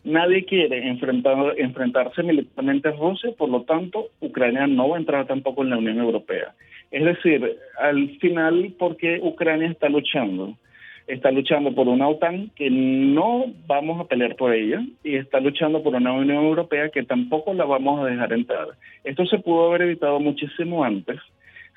Nadie 0.04 0.44
quiere 0.44 0.88
enfrentar, 0.88 1.54
enfrentarse 1.58 2.22
militarmente 2.22 2.88
a 2.88 2.92
Rusia, 2.92 3.30
por 3.38 3.48
lo 3.48 3.62
tanto, 3.62 4.08
Ucrania 4.20 4.66
no 4.66 4.88
va 4.88 4.96
a 4.96 5.00
entrar 5.00 5.26
tampoco 5.26 5.62
en 5.62 5.70
la 5.70 5.78
Unión 5.78 5.98
Europea. 5.98 6.54
Es 6.90 7.04
decir, 7.04 7.56
al 7.78 8.10
final, 8.18 8.74
¿por 8.78 8.96
qué 8.96 9.20
Ucrania 9.22 9.68
está 9.68 9.88
luchando? 9.88 10.56
Está 11.06 11.30
luchando 11.30 11.74
por 11.74 11.88
una 11.88 12.08
OTAN 12.08 12.50
que 12.54 12.68
no 12.70 13.46
vamos 13.66 14.00
a 14.00 14.04
pelear 14.08 14.36
por 14.36 14.54
ella 14.54 14.82
y 15.02 15.16
está 15.16 15.40
luchando 15.40 15.82
por 15.82 15.94
una 15.94 16.12
Unión 16.12 16.44
Europea 16.44 16.90
que 16.90 17.02
tampoco 17.02 17.54
la 17.54 17.64
vamos 17.64 18.00
a 18.00 18.06
dejar 18.06 18.32
entrar. 18.32 18.68
Esto 19.04 19.24
se 19.26 19.38
pudo 19.38 19.68
haber 19.68 19.82
evitado 19.82 20.20
muchísimo 20.20 20.84
antes 20.84 21.18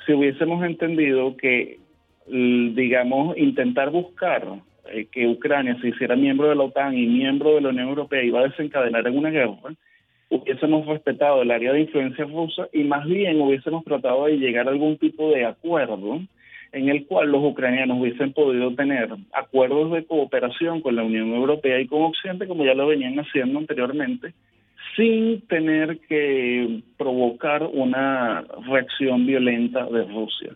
si 0.05 0.13
hubiésemos 0.13 0.63
entendido 0.63 1.35
que, 1.37 1.79
digamos, 2.27 3.37
intentar 3.37 3.89
buscar 3.89 4.43
eh, 4.91 5.07
que 5.11 5.27
Ucrania 5.27 5.77
se 5.81 5.89
hiciera 5.89 6.15
miembro 6.15 6.49
de 6.49 6.55
la 6.55 6.63
OTAN 6.63 6.97
y 6.97 7.05
miembro 7.07 7.55
de 7.55 7.61
la 7.61 7.69
Unión 7.69 7.89
Europea 7.89 8.23
iba 8.23 8.39
a 8.39 8.47
desencadenar 8.47 9.07
en 9.07 9.17
una 9.17 9.29
guerra, 9.29 9.73
hubiésemos 10.29 10.85
respetado 10.87 11.41
el 11.41 11.51
área 11.51 11.73
de 11.73 11.81
influencia 11.81 12.25
rusa 12.25 12.67
y 12.73 12.83
más 12.83 13.05
bien 13.05 13.41
hubiésemos 13.41 13.83
tratado 13.83 14.25
de 14.25 14.37
llegar 14.37 14.67
a 14.67 14.71
algún 14.71 14.97
tipo 14.97 15.31
de 15.31 15.45
acuerdo 15.45 16.21
en 16.71 16.89
el 16.89 17.05
cual 17.05 17.31
los 17.31 17.43
ucranianos 17.43 17.99
hubiesen 17.99 18.33
podido 18.33 18.73
tener 18.75 19.09
acuerdos 19.31 19.91
de 19.93 20.05
cooperación 20.05 20.81
con 20.81 20.95
la 20.95 21.03
Unión 21.03 21.33
Europea 21.33 21.79
y 21.79 21.87
con 21.87 22.03
Occidente, 22.03 22.47
como 22.47 22.65
ya 22.65 22.73
lo 22.73 22.87
venían 22.87 23.17
haciendo 23.17 23.59
anteriormente, 23.59 24.33
sin 24.95 25.41
tener 25.47 25.99
que 25.99 26.81
provocar 26.97 27.63
una 27.63 28.43
reacción 28.67 29.25
violenta 29.25 29.85
de 29.85 30.03
Rusia 30.03 30.51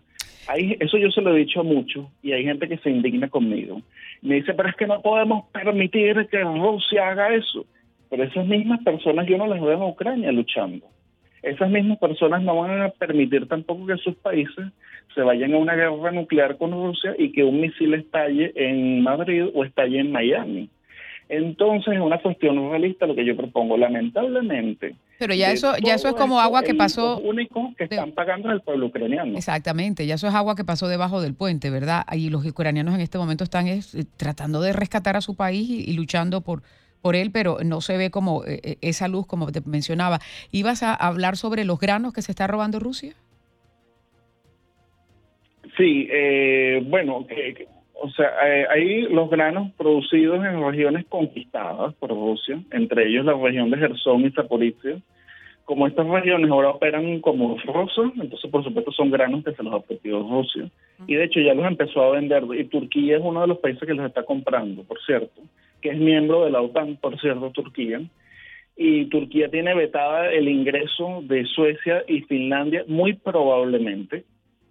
eso 0.57 0.97
yo 0.97 1.11
se 1.11 1.21
lo 1.21 1.35
he 1.35 1.39
dicho 1.39 1.59
a 1.59 1.63
muchos 1.63 2.07
y 2.23 2.31
hay 2.31 2.43
gente 2.43 2.67
que 2.67 2.77
se 2.77 2.89
indigna 2.89 3.29
conmigo. 3.29 3.81
Me 4.21 4.35
dice, 4.35 4.53
pero 4.53 4.69
es 4.69 4.75
que 4.75 4.87
no 4.87 5.01
podemos 5.01 5.45
permitir 5.51 6.27
que 6.29 6.41
Rusia 6.41 7.09
haga 7.09 7.33
eso. 7.33 7.65
Pero 8.09 8.23
esas 8.23 8.45
mismas 8.45 8.83
personas 8.83 9.27
yo 9.27 9.37
no 9.37 9.47
las 9.47 9.61
veo 9.61 9.73
en 9.73 9.83
Ucrania 9.83 10.31
luchando. 10.31 10.87
Esas 11.41 11.69
mismas 11.69 11.99
personas 11.99 12.41
no 12.41 12.57
van 12.57 12.81
a 12.81 12.89
permitir 12.89 13.47
tampoco 13.47 13.85
que 13.85 13.97
sus 13.97 14.15
países 14.15 14.65
se 15.15 15.21
vayan 15.21 15.53
a 15.53 15.57
una 15.57 15.75
guerra 15.75 16.11
nuclear 16.11 16.57
con 16.57 16.71
Rusia 16.71 17.15
y 17.17 17.31
que 17.31 17.43
un 17.43 17.61
misil 17.61 17.93
estalle 17.93 18.51
en 18.55 19.01
Madrid 19.01 19.45
o 19.53 19.63
estalle 19.63 19.99
en 19.99 20.11
Miami. 20.11 20.69
Entonces, 21.29 21.93
es 21.93 21.99
una 21.99 22.19
cuestión 22.19 22.71
realista 22.71 23.05
lo 23.05 23.15
que 23.15 23.25
yo 23.25 23.37
propongo. 23.37 23.77
Lamentablemente, 23.77 24.95
pero 25.19 25.33
ya 25.33 25.51
eso, 25.51 25.73
ya 25.83 25.95
eso 25.95 26.07
es 26.07 26.15
como 26.15 26.39
agua 26.39 26.63
que 26.63 26.73
pasó. 26.73 27.19
único 27.19 27.73
que 27.77 27.83
están 27.83 28.13
pagando 28.13 28.49
el 28.51 28.61
pueblo 28.61 28.85
ucraniano. 28.85 29.37
Exactamente, 29.37 30.07
ya 30.07 30.15
eso 30.15 30.29
es 30.29 30.33
agua 30.33 30.55
que 30.55 30.63
pasó 30.63 30.87
debajo 30.87 31.21
del 31.21 31.35
puente, 31.35 31.69
¿verdad? 31.69 32.05
Y 32.13 32.29
los 32.29 32.45
ucranianos 32.45 32.95
en 32.95 33.01
este 33.01 33.17
momento 33.17 33.43
están 33.43 33.67
eh, 33.67 33.81
tratando 34.15 34.61
de 34.61 34.71
rescatar 34.71 35.17
a 35.17 35.21
su 35.21 35.35
país 35.35 35.69
y, 35.69 35.91
luchando 35.91 36.39
por, 36.39 36.63
por 37.01 37.17
él, 37.17 37.31
pero 37.31 37.57
no 37.65 37.81
se 37.81 37.97
ve 37.97 38.11
como 38.11 38.45
eh, 38.45 38.61
eh, 38.63 38.77
esa 38.79 39.09
luz, 39.09 39.27
como 39.27 39.51
te 39.51 39.59
mencionaba. 39.59 40.19
¿Ibas 40.51 40.83
a 40.83 40.95
hablar 40.95 41.35
sobre 41.35 41.65
los 41.65 41.81
granos 41.81 42.13
que 42.13 42.21
se 42.21 42.31
está 42.31 42.47
robando 42.47 42.79
Rusia? 42.79 43.13
Sí, 45.77 46.09
bueno, 46.85 47.25
o 48.01 48.09
sea, 48.11 48.31
hay 48.69 49.01
los 49.03 49.29
granos 49.29 49.71
producidos 49.73 50.43
en 50.45 50.63
regiones 50.65 51.05
conquistadas 51.07 51.93
por 51.95 52.09
Rusia, 52.09 52.59
entre 52.71 53.07
ellos 53.07 53.25
la 53.25 53.33
región 53.33 53.69
de 53.69 53.77
Gerson 53.77 54.25
y 54.25 54.31
Zaporizhia. 54.31 54.99
Como 55.65 55.85
estas 55.85 56.07
regiones 56.07 56.49
ahora 56.49 56.71
operan 56.71 57.19
como 57.21 57.57
rusos, 57.63 58.11
entonces 58.19 58.49
por 58.49 58.63
supuesto 58.63 58.91
son 58.91 59.11
granos 59.11 59.43
que 59.43 59.53
se 59.53 59.61
los 59.61 59.73
ha 59.73 59.77
ofrecido 59.77 60.27
Rusia. 60.27 60.69
Y 61.05 61.15
de 61.15 61.25
hecho 61.25 61.41
ya 61.41 61.53
los 61.53 61.65
empezó 61.65 62.01
a 62.01 62.11
vender. 62.11 62.43
Y 62.57 62.63
Turquía 62.65 63.17
es 63.17 63.23
uno 63.23 63.41
de 63.41 63.47
los 63.47 63.59
países 63.59 63.87
que 63.87 63.93
los 63.93 64.05
está 64.05 64.23
comprando, 64.23 64.83
por 64.83 64.99
cierto, 65.05 65.41
que 65.81 65.89
es 65.89 65.97
miembro 65.99 66.43
de 66.43 66.51
la 66.51 66.61
OTAN, 66.61 66.95
por 66.95 67.19
cierto, 67.19 67.51
Turquía. 67.51 68.01
Y 68.75 69.05
Turquía 69.05 69.49
tiene 69.49 69.75
vetada 69.75 70.31
el 70.31 70.47
ingreso 70.47 71.21
de 71.23 71.45
Suecia 71.45 72.03
y 72.07 72.21
Finlandia, 72.21 72.83
muy 72.87 73.13
probablemente. 73.13 74.23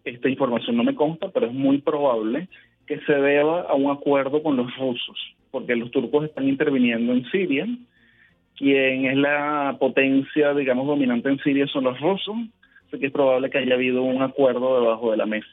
Esta 0.04 0.28
información 0.28 0.78
no 0.78 0.84
me 0.84 0.94
consta, 0.94 1.28
pero 1.28 1.46
es 1.46 1.52
muy 1.52 1.78
probable 1.78 2.48
que 2.88 2.98
se 3.00 3.12
deba 3.12 3.60
a 3.60 3.74
un 3.74 3.90
acuerdo 3.90 4.42
con 4.42 4.56
los 4.56 4.74
rusos, 4.76 5.36
porque 5.50 5.76
los 5.76 5.90
turcos 5.90 6.24
están 6.24 6.48
interviniendo 6.48 7.12
en 7.12 7.24
Siria. 7.30 7.68
Quien 8.56 9.04
es 9.04 9.16
la 9.16 9.76
potencia, 9.78 10.54
digamos, 10.54 10.86
dominante 10.86 11.28
en 11.28 11.38
Siria 11.40 11.66
son 11.66 11.84
los 11.84 12.00
rusos, 12.00 12.34
así 12.88 12.98
que 12.98 13.06
es 13.06 13.12
probable 13.12 13.50
que 13.50 13.58
haya 13.58 13.74
habido 13.74 14.02
un 14.02 14.22
acuerdo 14.22 14.80
debajo 14.80 15.10
de 15.10 15.18
la 15.18 15.26
mesa. 15.26 15.46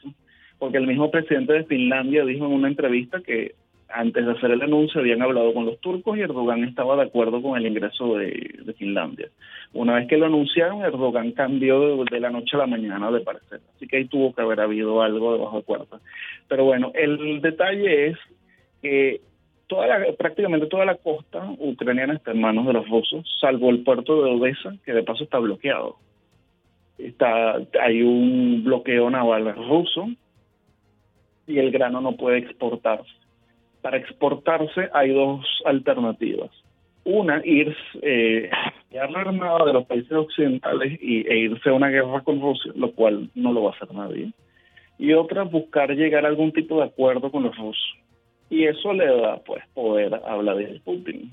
Porque 0.58 0.78
el 0.78 0.86
mismo 0.86 1.10
presidente 1.10 1.52
de 1.52 1.64
Finlandia 1.64 2.24
dijo 2.24 2.46
en 2.46 2.52
una 2.52 2.68
entrevista 2.68 3.20
que 3.20 3.54
antes 3.88 4.26
de 4.26 4.32
hacer 4.32 4.50
el 4.50 4.62
anuncio 4.62 5.00
habían 5.00 5.22
hablado 5.22 5.54
con 5.54 5.66
los 5.66 5.78
turcos 5.80 6.16
y 6.16 6.20
Erdogan 6.20 6.64
estaba 6.64 6.96
de 6.96 7.02
acuerdo 7.02 7.40
con 7.40 7.56
el 7.56 7.66
ingreso 7.66 8.16
de, 8.16 8.74
Finlandia. 8.76 9.28
Una 9.72 9.94
vez 9.94 10.08
que 10.08 10.18
lo 10.18 10.26
anunciaron, 10.26 10.82
Erdogan 10.82 11.32
cambió 11.32 12.04
de, 12.04 12.20
la 12.20 12.30
noche 12.30 12.56
a 12.56 12.60
la 12.60 12.66
mañana 12.66 13.10
de 13.10 13.20
parecer. 13.20 13.60
Así 13.74 13.86
que 13.86 13.98
ahí 13.98 14.04
tuvo 14.06 14.34
que 14.34 14.42
haber 14.42 14.60
habido 14.60 15.02
algo 15.02 15.32
debajo 15.32 15.58
de 15.58 15.62
puerta. 15.62 16.00
Pero 16.48 16.64
bueno, 16.64 16.92
el 16.94 17.40
detalle 17.40 18.08
es 18.08 18.18
que 18.82 19.20
toda 19.66 19.86
prácticamente 20.18 20.66
toda 20.66 20.84
la 20.84 20.96
costa 20.96 21.48
ucraniana 21.58 22.14
está 22.14 22.32
en 22.32 22.40
manos 22.40 22.66
de 22.66 22.72
los 22.74 22.88
rusos, 22.88 23.26
salvo 23.40 23.70
el 23.70 23.82
puerto 23.82 24.22
de 24.22 24.30
Odessa, 24.30 24.74
que 24.84 24.92
de 24.92 25.02
paso 25.02 25.24
está 25.24 25.38
bloqueado. 25.38 25.96
Está, 26.98 27.56
hay 27.80 28.02
un 28.02 28.62
bloqueo 28.64 29.08
naval 29.10 29.54
ruso 29.54 30.08
y 31.46 31.58
el 31.58 31.70
grano 31.70 32.00
no 32.00 32.16
puede 32.16 32.38
exportarse 32.38 33.25
para 33.86 33.98
exportarse 33.98 34.88
hay 34.92 35.10
dos 35.10 35.46
alternativas. 35.64 36.50
Una, 37.04 37.40
ir, 37.44 37.72
eh, 38.02 38.50
vaciar 38.50 39.12
la 39.12 39.20
armada 39.20 39.64
de 39.64 39.72
los 39.74 39.86
países 39.86 40.10
occidentales 40.10 40.98
y, 41.00 41.24
e 41.24 41.38
irse 41.38 41.68
a 41.68 41.72
una 41.72 41.88
guerra 41.88 42.20
con 42.22 42.40
Rusia, 42.40 42.72
lo 42.74 42.90
cual 42.90 43.30
no 43.36 43.52
lo 43.52 43.62
va 43.62 43.70
a 43.70 43.74
hacer 43.74 43.94
nadie. 43.94 44.32
Y 44.98 45.12
otra, 45.12 45.44
buscar 45.44 45.94
llegar 45.94 46.24
a 46.24 46.28
algún 46.28 46.50
tipo 46.50 46.78
de 46.78 46.86
acuerdo 46.86 47.30
con 47.30 47.44
los 47.44 47.56
rusos. 47.56 47.94
Y 48.50 48.64
eso 48.64 48.92
le 48.92 49.06
da 49.06 49.36
pues 49.46 49.62
poder 49.72 50.12
a 50.16 50.34
Vladimir 50.34 50.80
Putin. 50.84 51.30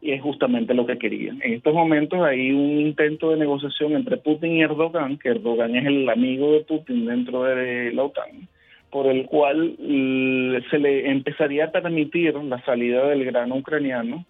Y 0.00 0.12
es 0.12 0.22
justamente 0.22 0.72
lo 0.72 0.86
que 0.86 0.98
querían. 0.98 1.40
En 1.42 1.54
estos 1.54 1.74
momentos 1.74 2.20
hay 2.20 2.52
un 2.52 2.78
intento 2.78 3.30
de 3.30 3.38
negociación 3.38 3.94
entre 3.94 4.18
Putin 4.18 4.52
y 4.52 4.62
Erdogan, 4.62 5.18
que 5.18 5.30
Erdogan 5.30 5.74
es 5.74 5.84
el 5.84 6.08
amigo 6.08 6.52
de 6.52 6.60
Putin 6.60 7.06
dentro 7.06 7.42
de 7.42 7.90
la 7.92 8.04
OTAN, 8.04 8.46
por 8.96 9.08
el 9.08 9.26
cual 9.26 9.76
se 10.70 10.78
le 10.78 11.10
empezaría 11.10 11.66
a 11.66 11.70
permitir 11.70 12.34
la 12.34 12.64
salida 12.64 13.06
del 13.08 13.26
grano 13.26 13.56
ucraniano 13.56 14.24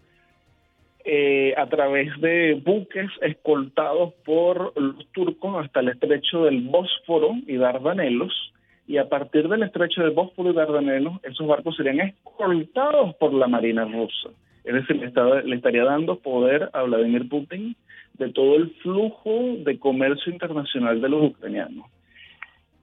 eh, 1.04 1.54
a 1.56 1.68
través 1.68 2.20
de 2.20 2.60
buques 2.64 3.08
escoltados 3.20 4.12
por 4.24 4.72
los 4.76 5.06
turcos 5.12 5.64
hasta 5.64 5.78
el 5.78 5.90
estrecho 5.90 6.46
del 6.46 6.62
Bósforo 6.62 7.36
y 7.46 7.58
Dardanelos, 7.58 8.52
y 8.88 8.96
a 8.96 9.08
partir 9.08 9.48
del 9.48 9.62
estrecho 9.62 10.02
del 10.02 10.10
Bósforo 10.10 10.50
y 10.50 10.54
Dardanelos, 10.54 11.20
esos 11.22 11.46
barcos 11.46 11.76
serían 11.76 12.00
escoltados 12.00 13.14
por 13.20 13.32
la 13.34 13.46
Marina 13.46 13.84
rusa. 13.84 14.30
Es 14.64 14.74
decir, 14.74 14.96
le, 14.96 15.42
le 15.44 15.54
estaría 15.54 15.84
dando 15.84 16.18
poder 16.18 16.70
a 16.72 16.82
Vladimir 16.82 17.28
Putin 17.28 17.76
de 18.14 18.32
todo 18.32 18.56
el 18.56 18.70
flujo 18.82 19.58
de 19.58 19.78
comercio 19.78 20.32
internacional 20.32 21.00
de 21.00 21.08
los 21.08 21.22
ucranianos 21.30 21.86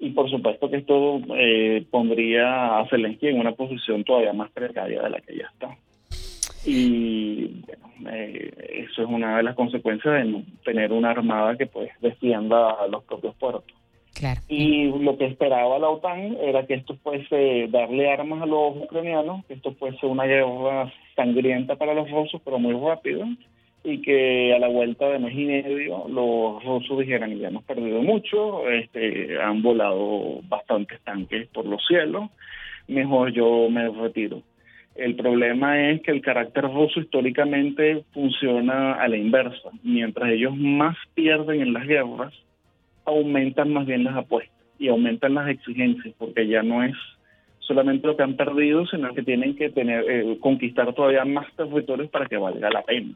y 0.03 0.09
por 0.09 0.29
supuesto 0.29 0.69
que 0.69 0.77
esto 0.77 1.21
eh, 1.37 1.85
pondría 1.89 2.79
a 2.79 2.87
Zelensky 2.89 3.29
en 3.29 3.39
una 3.39 3.53
posición 3.53 4.03
todavía 4.03 4.33
más 4.33 4.51
precaria 4.51 5.01
de 5.01 5.09
la 5.09 5.21
que 5.21 5.37
ya 5.37 5.45
está. 5.53 5.77
Y 6.65 7.61
bueno, 7.65 8.11
eh, 8.11 8.85
eso 8.89 9.03
es 9.03 9.07
una 9.07 9.37
de 9.37 9.43
las 9.43 9.55
consecuencias 9.55 10.13
de 10.13 10.43
tener 10.65 10.91
una 10.91 11.11
armada 11.11 11.55
que 11.57 11.67
pues 11.67 11.89
defienda 12.01 12.71
a 12.71 12.87
los 12.87 13.05
propios 13.05 13.33
puertos. 13.35 13.63
Claro. 14.13 14.41
Y 14.49 14.91
lo 14.91 15.17
que 15.17 15.25
esperaba 15.25 15.79
la 15.79 15.89
OTAN 15.89 16.37
era 16.41 16.67
que 16.67 16.73
esto 16.73 16.97
fuese 17.01 17.67
darle 17.69 18.11
armas 18.11 18.41
a 18.41 18.45
los 18.45 18.75
ucranianos, 18.75 19.45
que 19.45 19.53
esto 19.53 19.73
fuese 19.75 20.05
una 20.05 20.25
guerra 20.25 20.91
sangrienta 21.15 21.77
para 21.77 21.93
los 21.93 22.11
rusos, 22.11 22.41
pero 22.43 22.59
muy 22.59 22.73
rápida, 22.73 23.25
y 23.83 24.01
que 24.01 24.53
a 24.53 24.59
la 24.59 24.69
vuelta 24.69 25.09
de 25.09 25.19
mes 25.19 25.33
y 25.35 25.45
medio 25.45 26.05
los 26.07 26.63
rusos 26.63 26.99
dijeran 26.99 27.37
ya 27.37 27.49
hemos 27.49 27.63
perdido 27.63 28.01
mucho, 28.01 28.69
este, 28.69 29.41
han 29.41 29.61
volado 29.61 30.39
bastantes 30.47 31.01
tanques 31.01 31.47
por 31.49 31.65
los 31.65 31.85
cielos, 31.85 32.29
mejor 32.87 33.31
yo 33.33 33.69
me 33.69 33.89
retiro. 33.89 34.41
El 34.95 35.15
problema 35.15 35.89
es 35.89 36.01
que 36.01 36.11
el 36.11 36.21
carácter 36.21 36.65
ruso 36.65 36.99
históricamente 36.99 38.03
funciona 38.13 38.93
a 38.93 39.07
la 39.07 39.17
inversa. 39.17 39.69
Mientras 39.81 40.29
ellos 40.29 40.55
más 40.55 40.95
pierden 41.15 41.61
en 41.61 41.73
las 41.73 41.87
guerras, 41.87 42.33
aumentan 43.03 43.73
más 43.73 43.87
bien 43.87 44.03
las 44.03 44.15
apuestas 44.15 44.53
y 44.77 44.89
aumentan 44.89 45.33
las 45.33 45.49
exigencias, 45.49 46.13
porque 46.17 46.47
ya 46.47 46.61
no 46.61 46.83
es 46.83 46.95
solamente 47.59 48.05
lo 48.05 48.15
que 48.15 48.23
han 48.23 48.35
perdido, 48.35 48.85
sino 48.85 49.13
que 49.13 49.23
tienen 49.23 49.55
que 49.55 49.69
tener 49.71 50.05
eh, 50.07 50.37
conquistar 50.39 50.93
todavía 50.93 51.25
más 51.25 51.47
territorios 51.55 52.09
para 52.09 52.27
que 52.27 52.37
valga 52.37 52.69
la 52.69 52.83
pena. 52.83 53.13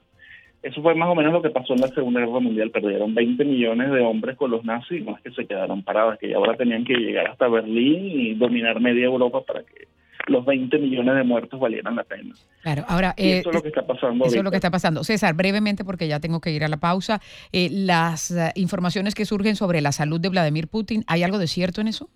Eso 0.64 0.82
fue 0.82 0.96
más 0.96 1.10
o 1.10 1.16
menos 1.16 1.34
lo 1.34 1.42
que 1.42 1.50
pasó 1.50 1.74
en 1.74 1.82
la 1.82 1.88
Segunda 1.90 2.20
Guerra 2.20 2.40
Mundial. 2.40 2.72
Perdieron 2.72 3.14
20 3.14 3.46
millones 3.46 3.92
de 3.92 4.02
hombres 4.02 4.36
con 4.38 4.52
los 4.52 4.66
nazis, 4.66 5.06
no 5.06 5.16
es 5.16 5.22
que 5.22 5.32
se 5.32 5.46
quedaron 5.46 5.84
parados, 5.84 6.18
que 6.18 6.30
ya 6.30 6.38
ahora 6.38 6.58
tenían 6.58 6.84
que 6.84 6.96
llegar 6.96 7.28
hasta 7.28 7.48
Berlín 7.48 8.20
y 8.20 8.34
dominar 8.34 8.80
media 8.80 9.06
Europa 9.06 9.42
para 9.42 9.64
que 9.64 9.88
los 10.28 10.46
20 10.46 10.78
millones 10.80 11.16
de 11.16 11.24
muertos 11.24 11.60
valieran 11.60 11.96
la 11.96 12.04
pena. 12.04 12.34
Claro, 12.62 12.84
ahora... 12.88 13.14
Eh, 13.18 13.40
eso 13.40 13.50
es 13.50 13.56
lo 13.56 13.62
que 13.62 13.70
está 13.70 13.86
pasando. 13.86 14.26
Eso 14.26 14.38
es 14.38 14.44
lo 14.44 14.52
que 14.52 14.58
está 14.58 14.72
pasando. 14.72 15.04
César, 15.04 15.36
brevemente, 15.36 15.86
porque 15.86 16.08
ya 16.08 16.20
tengo 16.20 16.42
que 16.42 16.52
ir 16.52 16.64
a 16.64 16.68
la 16.68 16.78
pausa, 16.78 17.22
eh, 17.52 17.70
las 17.72 18.32
eh, 18.32 18.52
informaciones 18.56 19.16
que 19.16 19.26
surgen 19.26 19.56
sobre 19.56 19.82
la 19.82 19.92
salud 19.92 20.20
de 20.20 20.30
Vladimir 20.30 20.68
Putin, 20.68 21.04
¿hay 21.08 21.24
algo 21.24 21.38
de 21.38 21.48
cierto 21.48 21.82
en 21.82 21.88
eso? 21.88 22.10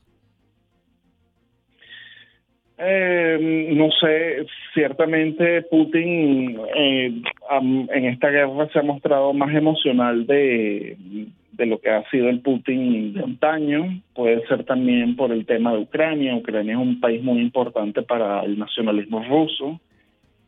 Eh, 2.84 3.70
no 3.76 3.92
sé, 3.92 4.48
ciertamente 4.74 5.62
Putin 5.64 6.60
eh, 6.76 7.22
en 7.52 8.06
esta 8.06 8.30
guerra 8.30 8.68
se 8.74 8.80
ha 8.80 8.82
mostrado 8.82 9.34
más 9.34 9.54
emocional 9.54 10.26
de, 10.26 10.98
de 11.52 11.66
lo 11.68 11.80
que 11.80 11.92
ha 11.92 12.10
sido 12.10 12.28
el 12.30 12.40
Putin 12.40 13.14
de 13.14 13.24
antaño. 13.24 14.02
Puede 14.16 14.48
ser 14.48 14.64
también 14.64 15.16
por 15.16 15.32
el 15.32 15.46
tema 15.46 15.74
de 15.74 15.80
Ucrania. 15.80 16.36
Ucrania 16.36 16.74
es 16.74 16.80
un 16.80 17.00
país 17.00 17.22
muy 17.22 17.40
importante 17.40 18.02
para 18.02 18.44
el 18.44 18.58
nacionalismo 18.58 19.24
ruso. 19.24 19.80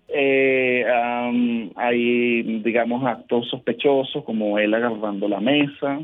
Eh, 0.07 0.83
hay, 1.75 2.41
digamos, 2.63 3.05
actos 3.05 3.47
sospechosos 3.49 4.23
como 4.23 4.57
él 4.57 4.73
agarrando 4.73 5.27
la 5.27 5.39
mesa 5.39 5.99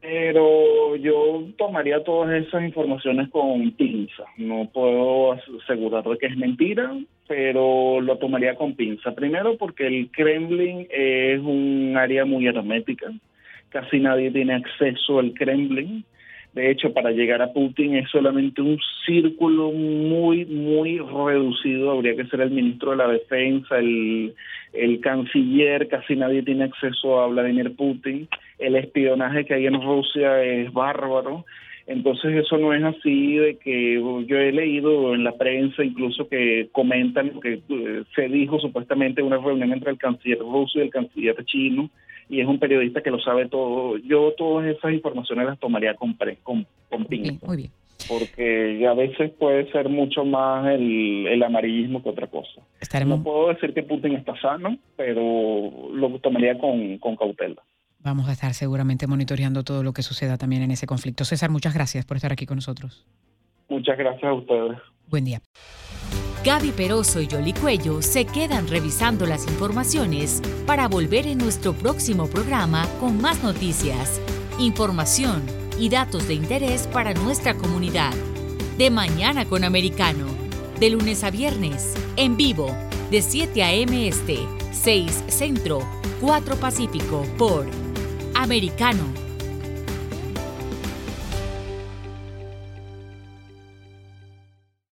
pero 0.00 0.94
yo 0.96 1.44
tomaría 1.56 2.04
todas 2.04 2.46
esas 2.46 2.62
informaciones 2.62 3.28
con 3.30 3.70
pinza. 3.72 4.24
No 4.36 4.68
puedo 4.72 5.32
asegurar 5.32 6.04
que 6.18 6.26
es 6.26 6.36
mentira, 6.36 6.96
pero 7.26 8.00
lo 8.00 8.16
tomaría 8.18 8.54
con 8.54 8.74
pinza. 8.74 9.14
Primero 9.14 9.56
porque 9.56 9.86
el 9.86 10.10
Kremlin 10.10 10.86
es 10.90 11.40
un 11.40 11.94
área 11.96 12.24
muy 12.24 12.46
hermética. 12.46 13.12
Casi 13.70 13.98
nadie 13.98 14.30
tiene 14.30 14.54
acceso 14.54 15.18
al 15.18 15.34
Kremlin. 15.34 16.04
De 16.54 16.70
hecho, 16.70 16.92
para 16.94 17.10
llegar 17.10 17.42
a 17.42 17.52
Putin 17.52 17.96
es 17.96 18.08
solamente 18.10 18.62
un 18.62 18.78
círculo 19.04 19.70
muy, 19.70 20.46
muy 20.46 20.98
reducido. 20.98 21.90
Habría 21.90 22.16
que 22.16 22.26
ser 22.26 22.40
el 22.40 22.50
ministro 22.50 22.92
de 22.92 22.96
la 22.96 23.08
Defensa, 23.08 23.78
el, 23.78 24.34
el 24.72 25.00
canciller, 25.00 25.88
casi 25.88 26.16
nadie 26.16 26.42
tiene 26.42 26.64
acceso 26.64 27.20
a 27.20 27.26
Vladimir 27.26 27.76
Putin. 27.76 28.28
El 28.58 28.76
espionaje 28.76 29.44
que 29.44 29.54
hay 29.54 29.66
en 29.66 29.80
Rusia 29.80 30.42
es 30.42 30.72
bárbaro. 30.72 31.44
Entonces 31.86 32.34
eso 32.34 32.58
no 32.58 32.74
es 32.74 32.84
así 32.84 33.36
de 33.36 33.56
que 33.56 33.94
yo 33.94 34.36
he 34.36 34.52
leído 34.52 35.14
en 35.14 35.24
la 35.24 35.32
prensa 35.32 35.82
incluso 35.82 36.28
que 36.28 36.68
comentan 36.70 37.32
lo 37.34 37.40
que 37.40 37.62
eh, 37.66 38.02
se 38.14 38.28
dijo 38.28 38.60
supuestamente 38.60 39.22
en 39.22 39.28
una 39.28 39.38
reunión 39.38 39.72
entre 39.72 39.92
el 39.92 39.98
canciller 39.98 40.40
ruso 40.40 40.78
y 40.78 40.82
el 40.82 40.90
canciller 40.90 41.42
chino 41.46 41.88
y 42.28 42.40
es 42.40 42.46
un 42.46 42.58
periodista 42.58 43.00
que 43.00 43.10
lo 43.10 43.18
sabe 43.20 43.48
todo. 43.48 43.96
Yo 43.98 44.34
todas 44.36 44.66
esas 44.66 44.92
informaciones 44.92 45.46
las 45.46 45.58
tomaría 45.58 45.94
con, 45.94 46.12
con, 46.42 46.66
con 46.90 47.06
muy 47.08 47.56
bien. 47.56 47.70
Porque 48.06 48.86
a 48.86 48.94
veces 48.94 49.32
puede 49.32 49.70
ser 49.72 49.88
mucho 49.88 50.24
más 50.24 50.66
el, 50.68 51.26
el 51.26 51.42
amarillismo 51.42 52.02
que 52.02 52.10
otra 52.10 52.26
cosa. 52.26 52.62
No 53.06 53.22
puedo 53.22 53.48
decir 53.48 53.74
que 53.74 53.82
Putin 53.82 54.14
está 54.14 54.38
sano, 54.40 54.78
pero 54.96 55.90
lo 55.92 56.18
tomaría 56.20 56.58
con, 56.58 56.98
con 56.98 57.16
cautela. 57.16 57.62
Vamos 58.00 58.28
a 58.28 58.32
estar 58.32 58.54
seguramente 58.54 59.06
monitoreando 59.06 59.64
todo 59.64 59.82
lo 59.82 59.92
que 59.92 60.02
suceda 60.02 60.38
también 60.38 60.62
en 60.62 60.70
ese 60.70 60.86
conflicto. 60.86 61.24
César, 61.24 61.50
muchas 61.50 61.74
gracias 61.74 62.04
por 62.04 62.16
estar 62.16 62.32
aquí 62.32 62.46
con 62.46 62.56
nosotros. 62.56 63.04
Muchas 63.68 63.98
gracias 63.98 64.24
a 64.24 64.34
ustedes. 64.34 64.78
Buen 65.08 65.24
día. 65.24 65.40
Gaby 66.44 66.70
Peroso 66.70 67.20
y 67.20 67.26
Yoli 67.26 67.52
Cuello 67.52 68.00
se 68.00 68.24
quedan 68.24 68.68
revisando 68.68 69.26
las 69.26 69.46
informaciones 69.48 70.40
para 70.66 70.86
volver 70.86 71.26
en 71.26 71.38
nuestro 71.38 71.72
próximo 71.72 72.28
programa 72.28 72.86
con 73.00 73.20
más 73.20 73.42
noticias, 73.42 74.20
información 74.58 75.42
y 75.78 75.88
datos 75.88 76.28
de 76.28 76.34
interés 76.34 76.86
para 76.86 77.12
nuestra 77.12 77.54
comunidad. 77.54 78.12
De 78.78 78.90
Mañana 78.90 79.44
con 79.46 79.64
Americano, 79.64 80.26
de 80.78 80.90
lunes 80.90 81.24
a 81.24 81.30
viernes, 81.30 81.94
en 82.16 82.36
vivo, 82.36 82.68
de 83.10 83.20
7 83.20 83.62
a.m. 83.64 84.08
Este, 84.08 84.38
6 84.70 85.24
Centro, 85.26 85.80
4 86.20 86.56
Pacífico, 86.56 87.24
por 87.36 87.66
Americano 88.38 89.27